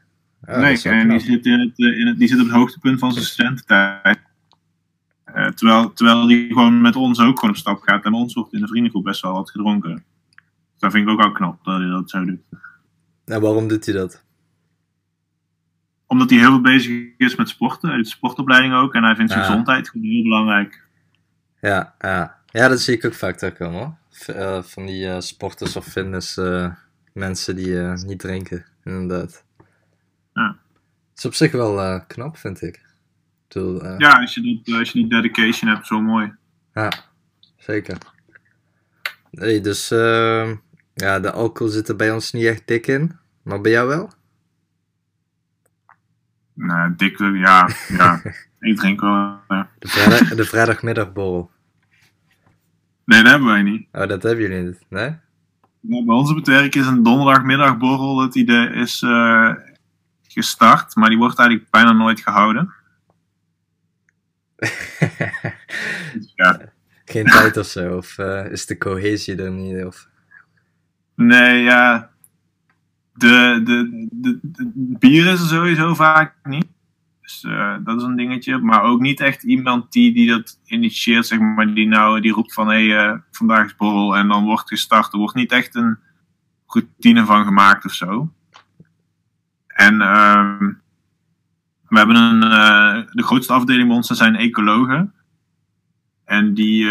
[0.46, 3.00] Oh, nee, en die zit, in het, eh, in het, die zit op het hoogtepunt
[3.00, 4.20] van zijn studententijd.
[5.24, 8.06] Eh, terwijl, terwijl die gewoon met ons ook gewoon op stap gaat.
[8.06, 9.94] En ons wordt in de vriendengroep best wel wat gedronken.
[9.94, 12.42] Dus dat vind ik ook wel knap dat hij dat zo doet.
[13.26, 14.24] En waarom doet hij dat?
[16.08, 17.90] Omdat hij heel veel bezig is met sporten.
[17.90, 18.94] Hij doet sportopleiding ook.
[18.94, 20.84] En hij vindt zijn gezondheid gewoon heel belangrijk.
[21.62, 22.41] Ja, ja.
[22.52, 23.96] Ja, dat zie ik ook vaak terugkomen hoor.
[24.36, 26.72] Eh, van die eh, sporters of fitness eh,
[27.14, 29.46] mensen die niet drinken, inderdaad.
[30.34, 30.58] Ja.
[31.16, 32.82] is op zich wel knap, vind ik.
[33.48, 36.34] Bedoel, Ja, als je, dat, als je die dedication hebt, zo mooi.
[36.74, 36.92] Ja,
[37.58, 37.98] zeker.
[39.32, 40.56] Nee, dus ehm,
[40.94, 43.20] ja, de alcohol zit er bij ons niet echt dik in.
[43.42, 44.12] Maar bij jou wel?
[46.54, 48.22] Nou, dik, ja, ja.
[48.60, 49.40] ik drink wel.
[49.80, 51.52] De, vrijdag, de vrijdagmiddagborrel.
[53.12, 53.88] Nee, dat hebben wij niet.
[53.92, 55.16] Oh, dat hebben jullie niet, nee?
[55.80, 59.54] Nou, bij ons op het werk is een donderdagmiddagborrel het idee is eh,
[60.28, 62.74] gestart, maar die wordt eigenlijk bijna nooit gehouden.
[66.36, 66.60] Ja,
[67.06, 67.98] Geen tijd of zo?
[67.98, 69.86] Of eh, is de cohesie er niet?
[69.86, 70.08] Of...
[71.16, 72.10] nee, ja.
[73.14, 76.66] De, de, de, de- bier is er sowieso vaak niet.
[77.32, 78.58] Dus eh, dat is een dingetje.
[78.58, 81.74] Maar ook niet echt iemand die, die dat initieert, zeg maar.
[81.74, 84.18] Die nou die roept van, hé, hey, eh, vandaag is borrel.
[84.18, 85.14] En dan wordt gestart.
[85.14, 86.00] Er wordt niet echt een
[86.68, 88.34] routine van gemaakt of zo.
[89.68, 90.74] En ehm,
[91.88, 95.14] we hebben een, eh, de grootste afdeling bij ons, zijn ecologen.
[96.26, 96.90] En die,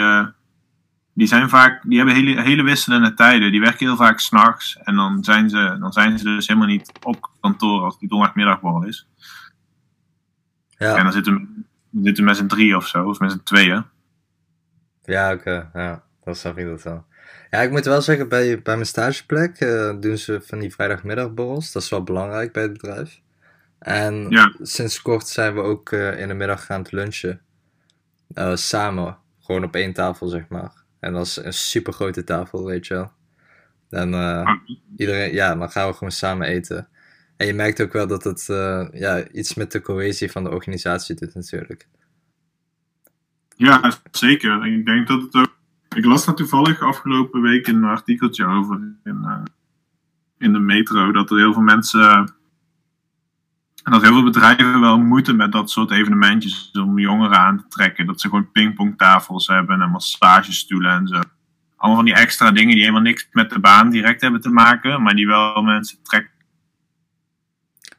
[1.14, 3.50] die zijn vaak, die hebben hele, hele wisselende tijden.
[3.50, 4.78] Die werken heel vaak s'nachts.
[4.82, 8.84] En dan zijn, ze, dan zijn ze dus helemaal niet op kantoor als die donderdagmiddagborrel
[8.84, 9.09] is.
[10.88, 11.38] En Ja, dan zitten we
[11.90, 13.84] dan zitten we met z'n drie of zo, of met z'n tweeën.
[15.04, 15.70] ja oké.
[15.74, 17.04] Ja, dan snap ik dat wel.
[17.50, 21.72] Ja, ik moet wel zeggen, bij, bij mijn stageplek eh, doen ze van die vrijdagmiddagborrels.
[21.72, 23.20] Dat is wel belangrijk bij het bedrijf.
[23.78, 24.54] En Ja.
[24.60, 27.40] sinds kort zijn we ook eh, in de middag gaan lunchen.
[28.34, 30.72] Eh, samen, gewoon op één tafel, zeg maar.
[31.00, 33.12] En dat is een super grote tafel, weet je wel.
[33.90, 34.50] En eh,
[34.96, 36.88] iedereen, ja, dan gaan we gewoon samen eten.
[37.40, 40.50] En je merkt ook wel dat het eh, ja, iets met de cohesie van de
[40.50, 41.88] organisatie doet, natuurlijk.
[43.56, 44.66] Ja, zeker.
[44.66, 45.56] Ik denk dat het ook.
[45.96, 49.42] Ik las daar toevallig afgelopen week een artikeltje over in, eh,
[50.38, 51.12] in de metro.
[51.12, 52.34] Dat er heel veel mensen.
[53.82, 57.68] En dat heel veel bedrijven wel moeite met dat soort evenementjes om jongeren aan te
[57.68, 58.06] trekken.
[58.06, 61.20] Dat ze gewoon pingpongtafels hebben en massagestoelen en zo.
[61.76, 65.02] Allemaal van die extra dingen die helemaal niks met de baan direct hebben te maken,
[65.02, 66.38] maar die wel mensen trekken.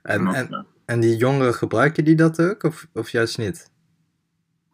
[0.02, 3.70] En, en, en die jongeren gebruiken die dat ook, of, of juist niet?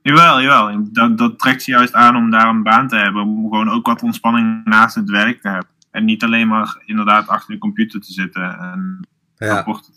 [0.01, 0.87] Jawel, jawel.
[0.91, 3.21] Dat, dat trekt ze juist aan om daar een baan te hebben.
[3.21, 5.69] Om gewoon ook wat ontspanning naast het werk te hebben.
[5.91, 9.93] En niet alleen maar inderdaad achter de computer te zitten en Ja, rapporten.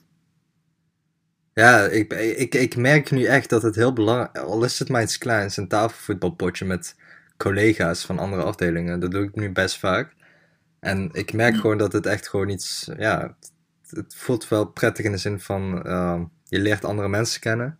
[1.52, 5.02] ja ik, ik, ik merk nu echt dat het heel belangrijk al is het maar
[5.02, 6.96] iets kleins, een tafelvoetbalpotje met
[7.36, 9.00] collega's van andere afdelingen.
[9.00, 10.14] Dat doe ik nu best vaak.
[10.80, 11.60] En ik merk Ja.
[11.60, 13.36] gewoon dat het echt gewoon iets, ja,
[13.90, 17.78] het, voelt wel prettig in de zin van, ehm, je leert andere mensen kennen.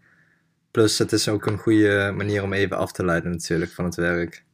[0.71, 3.95] Plus het is ook een goede manier om even af te leiden natuurlijk van het
[3.95, 4.45] werk.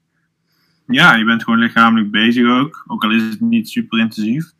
[0.86, 2.84] Ja, je bent gewoon lichamelijk bezig ook.
[2.86, 4.52] Ook al is het niet super intensief.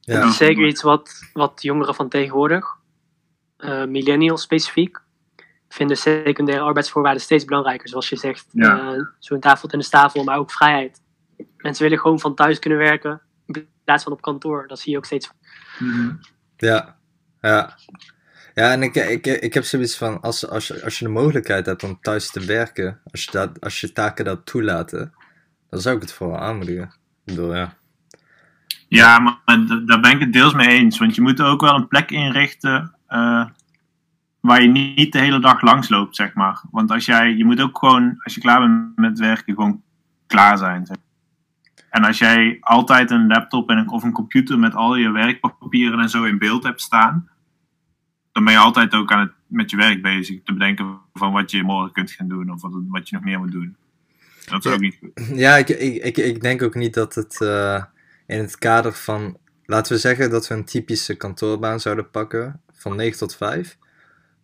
[0.00, 0.20] Ja.
[0.20, 2.76] Dat is zeker iets wat, wat jongeren van tegenwoordig,
[3.56, 5.02] eh, millennials specifiek,
[5.68, 7.88] vinden secundaire arbeidsvoorwaarden steeds belangrijker.
[7.88, 8.92] Zoals je zegt, Ja.
[8.94, 11.02] eh, zo'n tafel ten de tafel, maar ook vrijheid.
[11.56, 13.20] Mensen willen gewoon van thuis kunnen werken in
[13.84, 14.66] plaats van op kantoor.
[14.66, 15.30] Dat zie je ook steeds.
[16.56, 16.96] Ja,
[17.40, 17.76] ja.
[18.54, 21.66] Ja, en ik, ik, ik heb zoiets van, als, als, je, als je de mogelijkheid
[21.66, 25.14] hebt om thuis te werken, als je, dat, als je taken dat toelaten,
[25.70, 26.84] dan zou ik het vooral aanmoedigen.
[26.84, 27.74] Ik bedoel, ja.
[28.88, 29.40] Ja, maar
[29.86, 30.98] daar ben ik het deels mee eens.
[30.98, 33.46] Want je moet ook wel een plek inrichten eh,
[34.40, 36.62] waar je niet de hele dag langs loopt, zeg maar.
[36.70, 39.82] Want als jij, je moet ook gewoon, als je klaar bent met werken, gewoon
[40.26, 40.86] klaar zijn.
[40.86, 40.96] zeg.
[41.94, 46.00] En als jij altijd een laptop en een, of een computer met al je werkpapieren
[46.00, 47.28] en zo in beeld hebt staan,
[48.32, 50.42] dan ben je altijd ook aan het, met je werk bezig.
[50.44, 53.38] Te bedenken van wat je morgen kunt gaan doen of wat, wat je nog meer
[53.38, 53.76] moet doen.
[54.44, 54.72] Dat is Ja.
[54.76, 55.36] ook niet goed.
[55.38, 57.82] Ja, ik, ik, ik, ik denk ook niet dat het eh,
[58.26, 59.36] in het kader van.
[59.64, 63.76] Laten we zeggen dat we een typische kantoorbaan zouden pakken van 9 tot 5.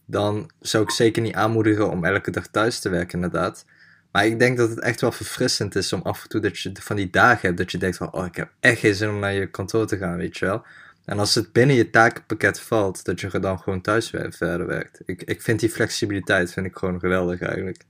[0.06, 3.66] Dan zou ik zeker niet aanmoedigen om elke dag thuis te werken, inderdaad.
[4.12, 6.72] Maar ik denk dat het echt wel verfrissend is om af en toe dat je
[6.80, 9.18] van die dagen hebt dat je denkt van, oh, ik heb echt geen zin om
[9.18, 10.64] naar je kantoor te gaan, weet je wel.
[11.04, 15.02] En als het binnen je takenpakket valt, dat je dan gewoon thuis weer verder werkt.
[15.04, 17.84] Ik, ik vind die flexibiliteit vind ik gewoon geweldig eigenlijk.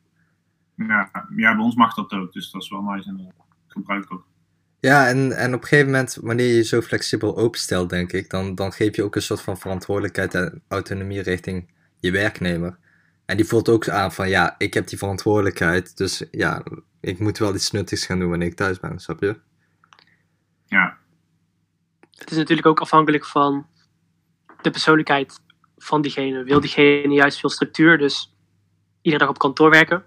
[0.74, 4.04] Ja, ja, bij ons mag dat ook, dus dat is wel nice en dat gebruik
[4.04, 4.26] ik ook.
[4.80, 8.30] Ja, en, en op een gegeven moment, wanneer je je zo flexibel openstelt, denk ik,
[8.30, 12.78] dan, dan geef je ook een soort van verantwoordelijkheid en autonomie richting je werknemer.
[13.30, 16.62] En die voelt ook aan van, ja, ik heb die verantwoordelijkheid, dus ja,
[17.00, 19.36] ik moet wel iets nuttigs gaan doen wanneer ik thuis ben, snap je?
[20.66, 20.98] Ja,
[22.10, 23.66] Het is natuurlijk ook afhankelijk van
[24.62, 25.40] de persoonlijkheid
[25.76, 26.44] van diegene.
[26.44, 28.36] Wil diegene juist veel structuur, dus
[29.02, 30.04] iedere dag op kantoor werken?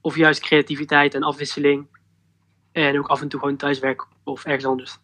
[0.00, 1.86] Of juist creativiteit en afwisseling
[2.72, 4.98] en ook af en toe gewoon thuiswerken of ergens anders?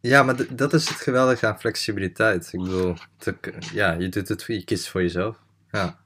[0.00, 2.52] Ja, maar d- dat is het geweldige aan flexibiliteit.
[2.52, 3.38] Ik bedoel, te-
[3.72, 5.38] ja, je doet het, je kiest voor jezelf.
[5.70, 5.98] Ja.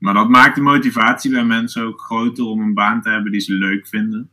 [0.00, 3.40] Maar dat maakt de motivatie bij mensen ook groter om een baan te hebben die
[3.40, 4.30] ze leuk vinden.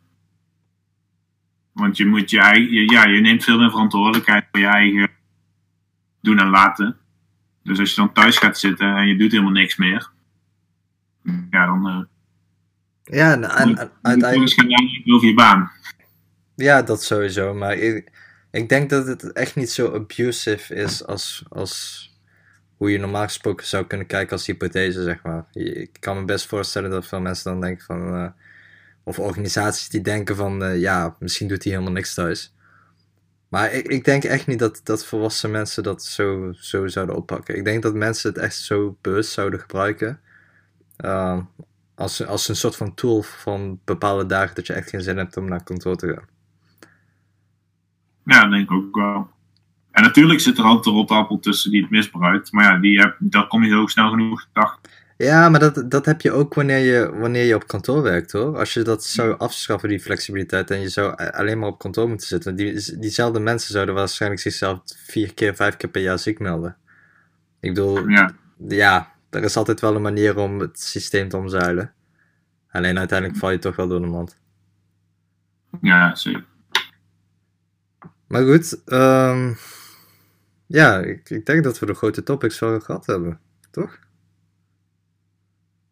[1.72, 5.10] Want je moet je eigen, ja, je neemt veel meer verantwoordelijkheid voor je eigen
[6.22, 6.98] doen en laten.
[7.64, 10.12] Dus als je dan thuis gaat zitten en je doet helemaal niks meer,
[11.50, 12.02] ja, dan eh
[13.18, 14.56] Ja, en, en- en uiteindelijk...
[14.56, 15.72] nadenken over je baan.
[16.56, 17.54] Ja, dat sowieso.
[17.54, 18.12] Maar ik,
[18.52, 22.10] ik denk dat het echt niet zo abusive is als, als
[22.78, 25.46] hoe je normaal gesproken zou kunnen kijken als hypothese, zeg maar.
[25.54, 28.14] Ik kan me best voorstellen dat veel mensen dan denken van...
[28.16, 28.30] eh,
[29.04, 32.56] of organisaties die denken van, eh, ja, misschien doet hij helemaal niks thuis.
[33.50, 37.56] Maar ik, ik denk echt niet dat, dat volwassen mensen dat zo, zo zouden oppakken.
[37.56, 40.20] Ik denk dat mensen het echt zo bewust zouden gebruiken.
[40.98, 41.40] eh,
[41.96, 45.38] als, als een soort van tool van bepaalde dagen dat je echt geen zin hebt
[45.38, 46.28] om naar kantoor te gaan.
[48.24, 49.30] Ja, denk ik ook wel.
[49.98, 52.52] En natuurlijk zit er altijd een rotappel tussen die het misbruikt.
[52.52, 54.92] Maar ja, die heb, daar kom je ook snel genoeg achter.
[55.18, 58.58] Ja, maar dat, dat heb je ook wanneer je, wanneer je op kantoor werkt hoor.
[58.58, 62.28] Als je dat zou afschaffen, die flexibiliteit, en je zou alleen maar op kantoor moeten
[62.28, 66.76] zitten, die, diezelfde mensen zouden waarschijnlijk zichzelf vier keer, vijf keer per jaar ziek melden.
[67.60, 68.32] Ik bedoel, Ja,
[68.68, 71.94] ja, er is altijd wel een manier om het systeem te omzeilen.
[72.72, 74.38] Alleen uiteindelijk val je toch wel door de mand.
[75.82, 76.46] ja zeker.
[78.28, 79.54] Maar goed, ehm,
[80.68, 83.40] ja, ik, ik denk dat we de grote topics wel gehad hebben,
[83.72, 84.00] toch?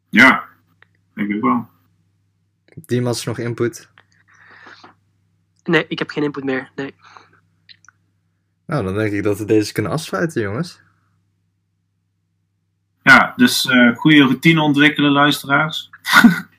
[0.09, 0.47] Ja,
[1.13, 1.67] denk ik wel.
[2.75, 3.89] Dimas nog input?
[5.63, 6.71] Nee, ik heb geen input meer.
[6.75, 6.95] Nee.
[8.65, 10.81] Nou, dan denk ik dat we deze kunnen afsluiten, jongens.
[13.03, 15.89] Ja, dus eh goede routine ontwikkelen, luisteraars.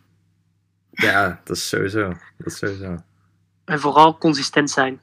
[0.96, 2.08] Ja, dat is sowieso.
[2.36, 2.96] Dat is sowieso.
[3.64, 5.00] En vooral consistent zijn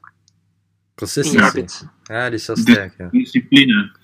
[0.94, 1.84] Consistency.
[2.02, 3.08] Ja, die is wel sterk, ja.
[3.08, 3.96] Discipline.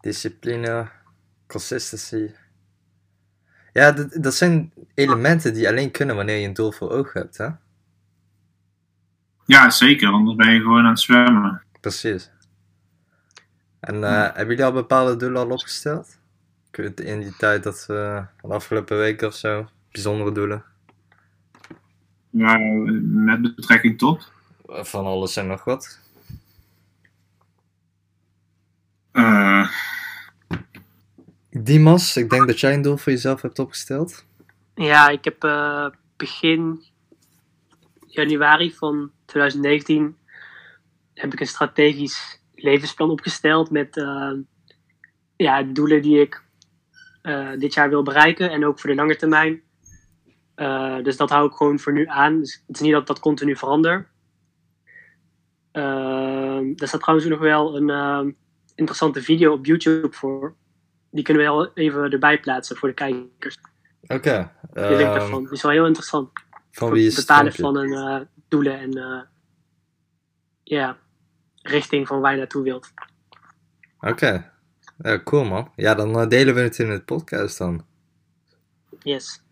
[0.00, 0.90] Discipline,
[1.46, 2.30] consistency.
[3.72, 7.36] Ja, dat, dat zijn elementen die alleen kunnen wanneer je een doel voor ogen hebt,
[7.36, 7.48] hè?
[9.44, 11.62] Ja, zeker, anders ben je gewoon aan het zwemmen.
[11.80, 12.30] Precies.
[13.80, 16.18] En eh, hebben jullie al bepaalde doelen al opgesteld?
[16.94, 20.64] In die tijd dat we, de afgelopen weken of zo, bijzondere doelen?
[22.30, 22.58] Ja,
[23.02, 24.32] met betrekking tot.
[24.66, 26.00] Van alles en nog wat.
[29.12, 29.70] Eh,
[31.50, 34.24] Dimas, ik denk dat jij een doel voor jezelf hebt opgesteld.
[34.74, 35.86] Ja, ik heb eh,
[36.16, 36.84] begin
[38.06, 40.16] januari van 2019
[41.14, 44.32] heb ik een strategisch levensplan opgesteld met eh,
[45.36, 46.44] ja, doelen die ik
[47.22, 49.62] eh, dit jaar wil bereiken en ook voor de lange termijn.
[50.54, 52.38] Eh, dus dat hou ik gewoon voor nu aan.
[52.40, 54.08] Dus het is niet dat dat continu verandert.
[55.76, 58.32] Uh, er staat trouwens ook nog wel een eh,
[58.74, 60.54] interessante video op YouTube voor.
[61.10, 63.58] Die kunnen we wel even erbij plaatsen voor de kijkers.
[64.06, 64.50] Oké.
[64.72, 65.42] De link ehm, daarvan.
[65.42, 66.30] Die is wel heel interessant.
[66.70, 69.20] van wie het is het bepalen van een eh, doelen en eh,
[70.62, 70.98] ja,
[71.62, 72.92] richting van waar je naartoe wilt.
[74.00, 74.50] Oké.
[75.24, 75.72] Cool man.
[75.76, 77.84] Ja, dan eh, delen we het in het podcast dan.
[79.02, 79.42] Yes.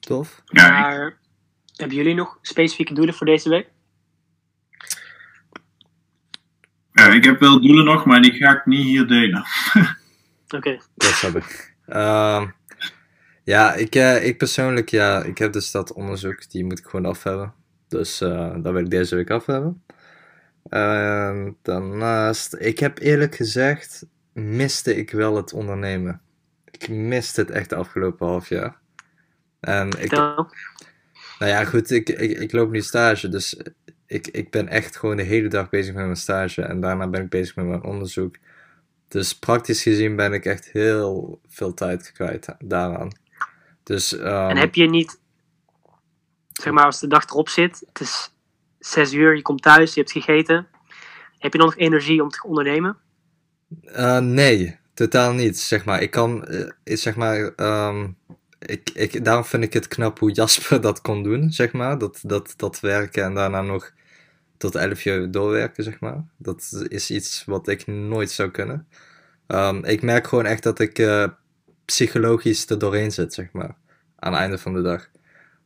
[0.00, 0.42] Tof.
[0.46, 1.18] Maar
[1.76, 3.68] hebben jullie nog specifieke doelen voor deze week?
[6.92, 9.44] Ja, ik heb wel doelen nog, maar die ga ik niet hier delen.
[10.56, 10.80] Oké.
[10.94, 11.74] Dat snap ik.
[11.86, 12.46] Ehm,
[13.44, 17.06] ja, ik, eh, ik persoonlijk, ja, ik heb dus dat onderzoek, die moet ik gewoon
[17.06, 17.54] af hebben.
[17.88, 19.82] Dus eh, dat wil ik deze week af hebben.
[20.68, 26.20] Ehm, daarnaast, ik heb eerlijk gezegd, miste ik wel het ondernemen.
[26.70, 28.76] Ik miste het echt de afgelopen half jaar.
[29.60, 30.46] En ik, nou
[31.38, 33.56] ja, goed, ik, ik, ik loop nu stage, dus
[34.12, 37.22] ik, ik ben echt gewoon de hele dag bezig met mijn stage en daarna ben
[37.22, 38.36] ik bezig met mijn onderzoek.
[39.08, 43.10] Dus praktisch gezien ben ik echt heel veel tijd kwijt daaraan.
[43.82, 45.20] Dus, ehm, En heb je niet,
[46.52, 48.34] zeg maar, als de dag erop zit, het is
[48.78, 50.66] zes uur, je komt thuis, je hebt gegeten.
[51.38, 52.96] Heb je dan nog energie om te ondernemen?
[53.84, 55.58] eh, nee, totaal niet.
[55.58, 58.08] Zeg maar, ik kan, eh, zeg maar, ehm,
[58.58, 61.98] ik, ik, daarom vind ik het knap hoe Jasper dat kon doen, zeg maar.
[61.98, 63.92] Dat, dat, dat werken en daarna nog
[64.62, 66.24] tot 11 uur doorwerken, zeg maar.
[66.36, 68.86] Dat is iets wat ik nooit zou kunnen.
[69.46, 71.28] Ehm, ik merk gewoon echt dat ik eh,
[71.84, 73.74] psychologisch er doorheen zit, zeg maar.
[74.16, 75.08] Aan het einde van de dag.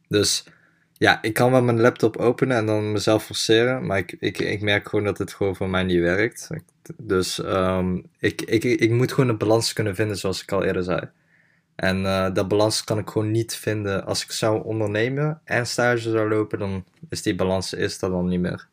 [0.08, 0.46] Dus
[0.92, 3.86] ja, ik kan wel mijn laptop openen en dan mezelf forceren.
[3.86, 6.48] Maar ik, ik, ik merk gewoon dat het gewoon voor mij niet werkt.
[6.96, 10.82] Dus ehm, ik, ik, ik moet gewoon een balans kunnen vinden, zoals ik al eerder
[10.84, 11.00] zei.
[11.76, 14.06] En eh, dat balans kan ik gewoon niet vinden.
[14.06, 18.28] Als ik zou ondernemen en stage zou lopen, dan is die balans is dat dan
[18.28, 18.66] niet meer.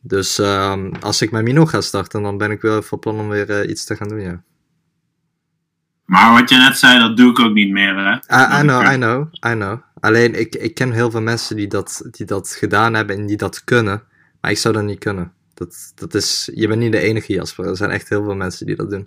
[0.00, 3.28] Dus ehm, als ik mijn Mino ga starten, dan ben ik wel van plan om
[3.28, 4.42] weer eh, iets te gaan doen, ja.
[6.04, 8.12] Maar wat je net zei, dat doe ik ook niet meer, hè?
[8.12, 9.78] I, I know, I know, I know.
[10.00, 13.36] Alleen, ik, ik ken heel veel mensen die dat, die dat gedaan hebben en die
[13.36, 14.02] dat kunnen.
[14.40, 15.32] Maar ik zou dat niet kunnen.
[15.54, 17.66] Dat, dat is, je bent niet de enige, Jasper.
[17.66, 19.06] Er zijn echt heel veel mensen die dat doen.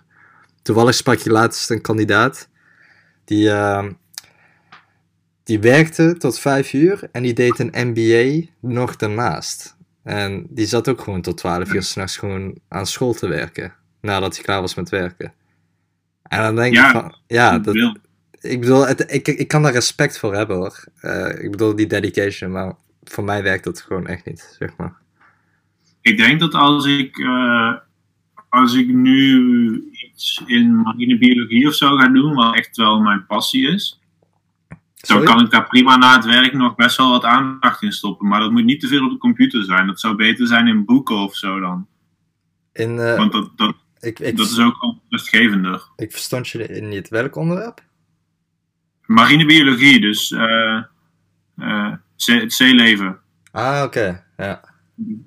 [0.62, 2.50] Toevallig sprak je laatst een kandidaat.
[3.26, 3.92] Die, ehm,
[5.44, 9.76] die werkte tot vijf uur en die deed een MBA nog daarnaast.
[10.04, 13.74] En die zat ook gewoon tot twaalf uur s'nachts gewoon aan school te werken.
[14.02, 15.34] Nadat hij klaar was met werken.
[16.24, 17.96] En dan denk Ja, ik van, ja, dat, Wil.
[18.42, 20.84] ik bedoel, het, ik, ik kan daar respect voor hebben hoor.
[21.00, 22.74] Eh, ik bedoel, die dedication, maar
[23.04, 24.94] voor mij werkt dat gewoon echt niet, zeg maar.
[26.02, 27.74] Ik denk dat als ik, eh,
[28.50, 33.68] als ik nu iets in marinebiologie of zo ga doen, wat echt wel mijn passie
[33.68, 34.00] is,
[34.68, 34.78] dan
[35.18, 35.26] Sorry?
[35.26, 38.28] kan ik daar prima na het werk nog best wel wat aandacht in stoppen.
[38.28, 39.88] Maar dat moet niet te veel op de computer zijn.
[39.88, 41.88] Dat zou beter zijn in boeken of zo dan.
[42.74, 45.84] In, eh, Want dat, dat, ik, ik, dat is ook al rustgevender.
[45.96, 47.10] ik verstond je in niet.
[47.10, 47.84] Welk onderwerp?
[49.06, 50.84] Marinebiologie, dus eh,
[51.58, 53.20] eh, het zeeleven.
[53.52, 54.24] Ah, oké.
[54.38, 54.75] Ja.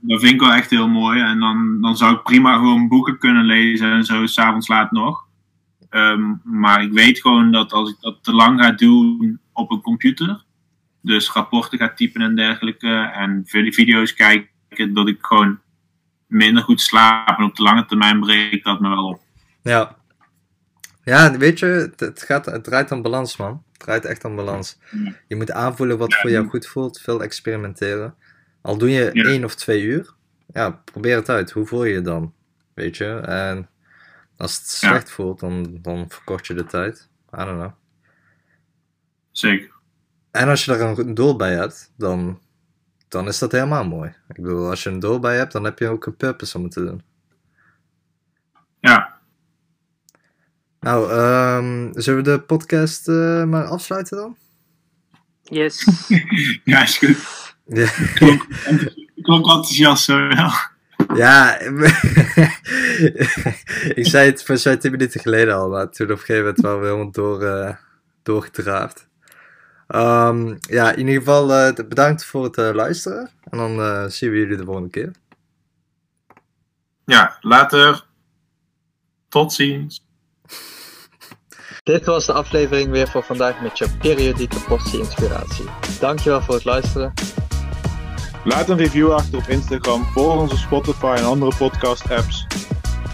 [0.01, 1.21] Dat vind ik wel echt heel mooi.
[1.21, 5.27] En dan, dan zou ik prima gewoon boeken kunnen lezen en zo, s'avonds laat nog.
[5.91, 9.81] Ehm, maar ik weet gewoon dat als ik dat te lang ga doen op een
[9.81, 10.45] computer,
[11.01, 15.59] dus rapporten ga typen en dergelijke, en vi- video's kijken, dat ik gewoon
[16.27, 17.39] minder goed slaap.
[17.39, 19.21] En op de lange termijn breekt dat me wel op.
[19.63, 19.97] Ja.
[21.05, 23.63] Ja, weet je, het, het, gaat, het draait om balans, man.
[23.71, 24.79] Het draait echt om balans.
[25.29, 28.15] Je moet aanvoelen wat voor jou goed voelt, veel experimenteren.
[28.61, 29.25] Al doe je Ja.
[29.25, 30.15] één of twee uur,
[30.53, 31.51] ja, probeer het uit.
[31.51, 32.35] Hoe voel je je dan?
[32.75, 33.05] Weet je?
[33.21, 33.69] En
[34.37, 34.89] als het Ja.
[34.89, 37.09] slecht voelt, dan, dan verkort je de tijd.
[37.35, 37.73] I don't know.
[39.31, 39.71] Zeker.
[40.31, 42.41] En als je er een doel bij hebt, dan,
[43.09, 44.09] dan is dat helemaal mooi.
[44.29, 46.63] Ik bedoel, als je een doel bij hebt, dan heb je ook een purpose om
[46.63, 47.03] het te doen.
[48.81, 49.17] Ja,
[50.81, 54.37] Nou, ehm, zullen we de podcast eh, maar afsluiten dan?
[55.43, 55.85] Yes.
[56.65, 57.17] ja is goed.
[57.69, 57.89] Ja.
[59.15, 60.71] Ik klonk enthousiast zo, ja.
[61.15, 61.59] Ja,
[64.01, 66.61] ik zei het voor zo'n 10 minuten geleden al, maar toen op een gegeven moment
[66.61, 67.75] waren we helemaal door, eh,
[68.23, 69.09] doorgedraafd.
[69.89, 73.31] Ehm, ja, in ieder geval eh, bedankt voor het eh, luisteren.
[73.51, 75.13] En dan eh, zien we jullie de volgende keer.
[77.05, 78.05] Ja, later.
[79.29, 80.07] Tot ziens.
[81.83, 85.65] Dit was de aflevering weer voor vandaag met je periodieke portie inspiratie.
[86.01, 87.13] Dankjewel voor het luisteren.
[88.49, 92.47] Laat een review achter op Instagram, volg ons op Spotify en andere podcast apps.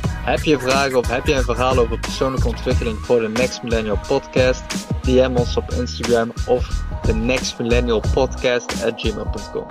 [0.09, 3.99] Heb je vragen of heb je een verhaal over persoonlijke ontwikkeling voor de Next Millennial
[4.07, 4.63] Podcast?
[5.03, 9.67] DM ons op Instagram of de Next Millennial Podcast at gmail.com.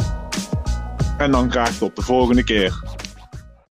[1.18, 2.82] En dan graag tot de volgende keer.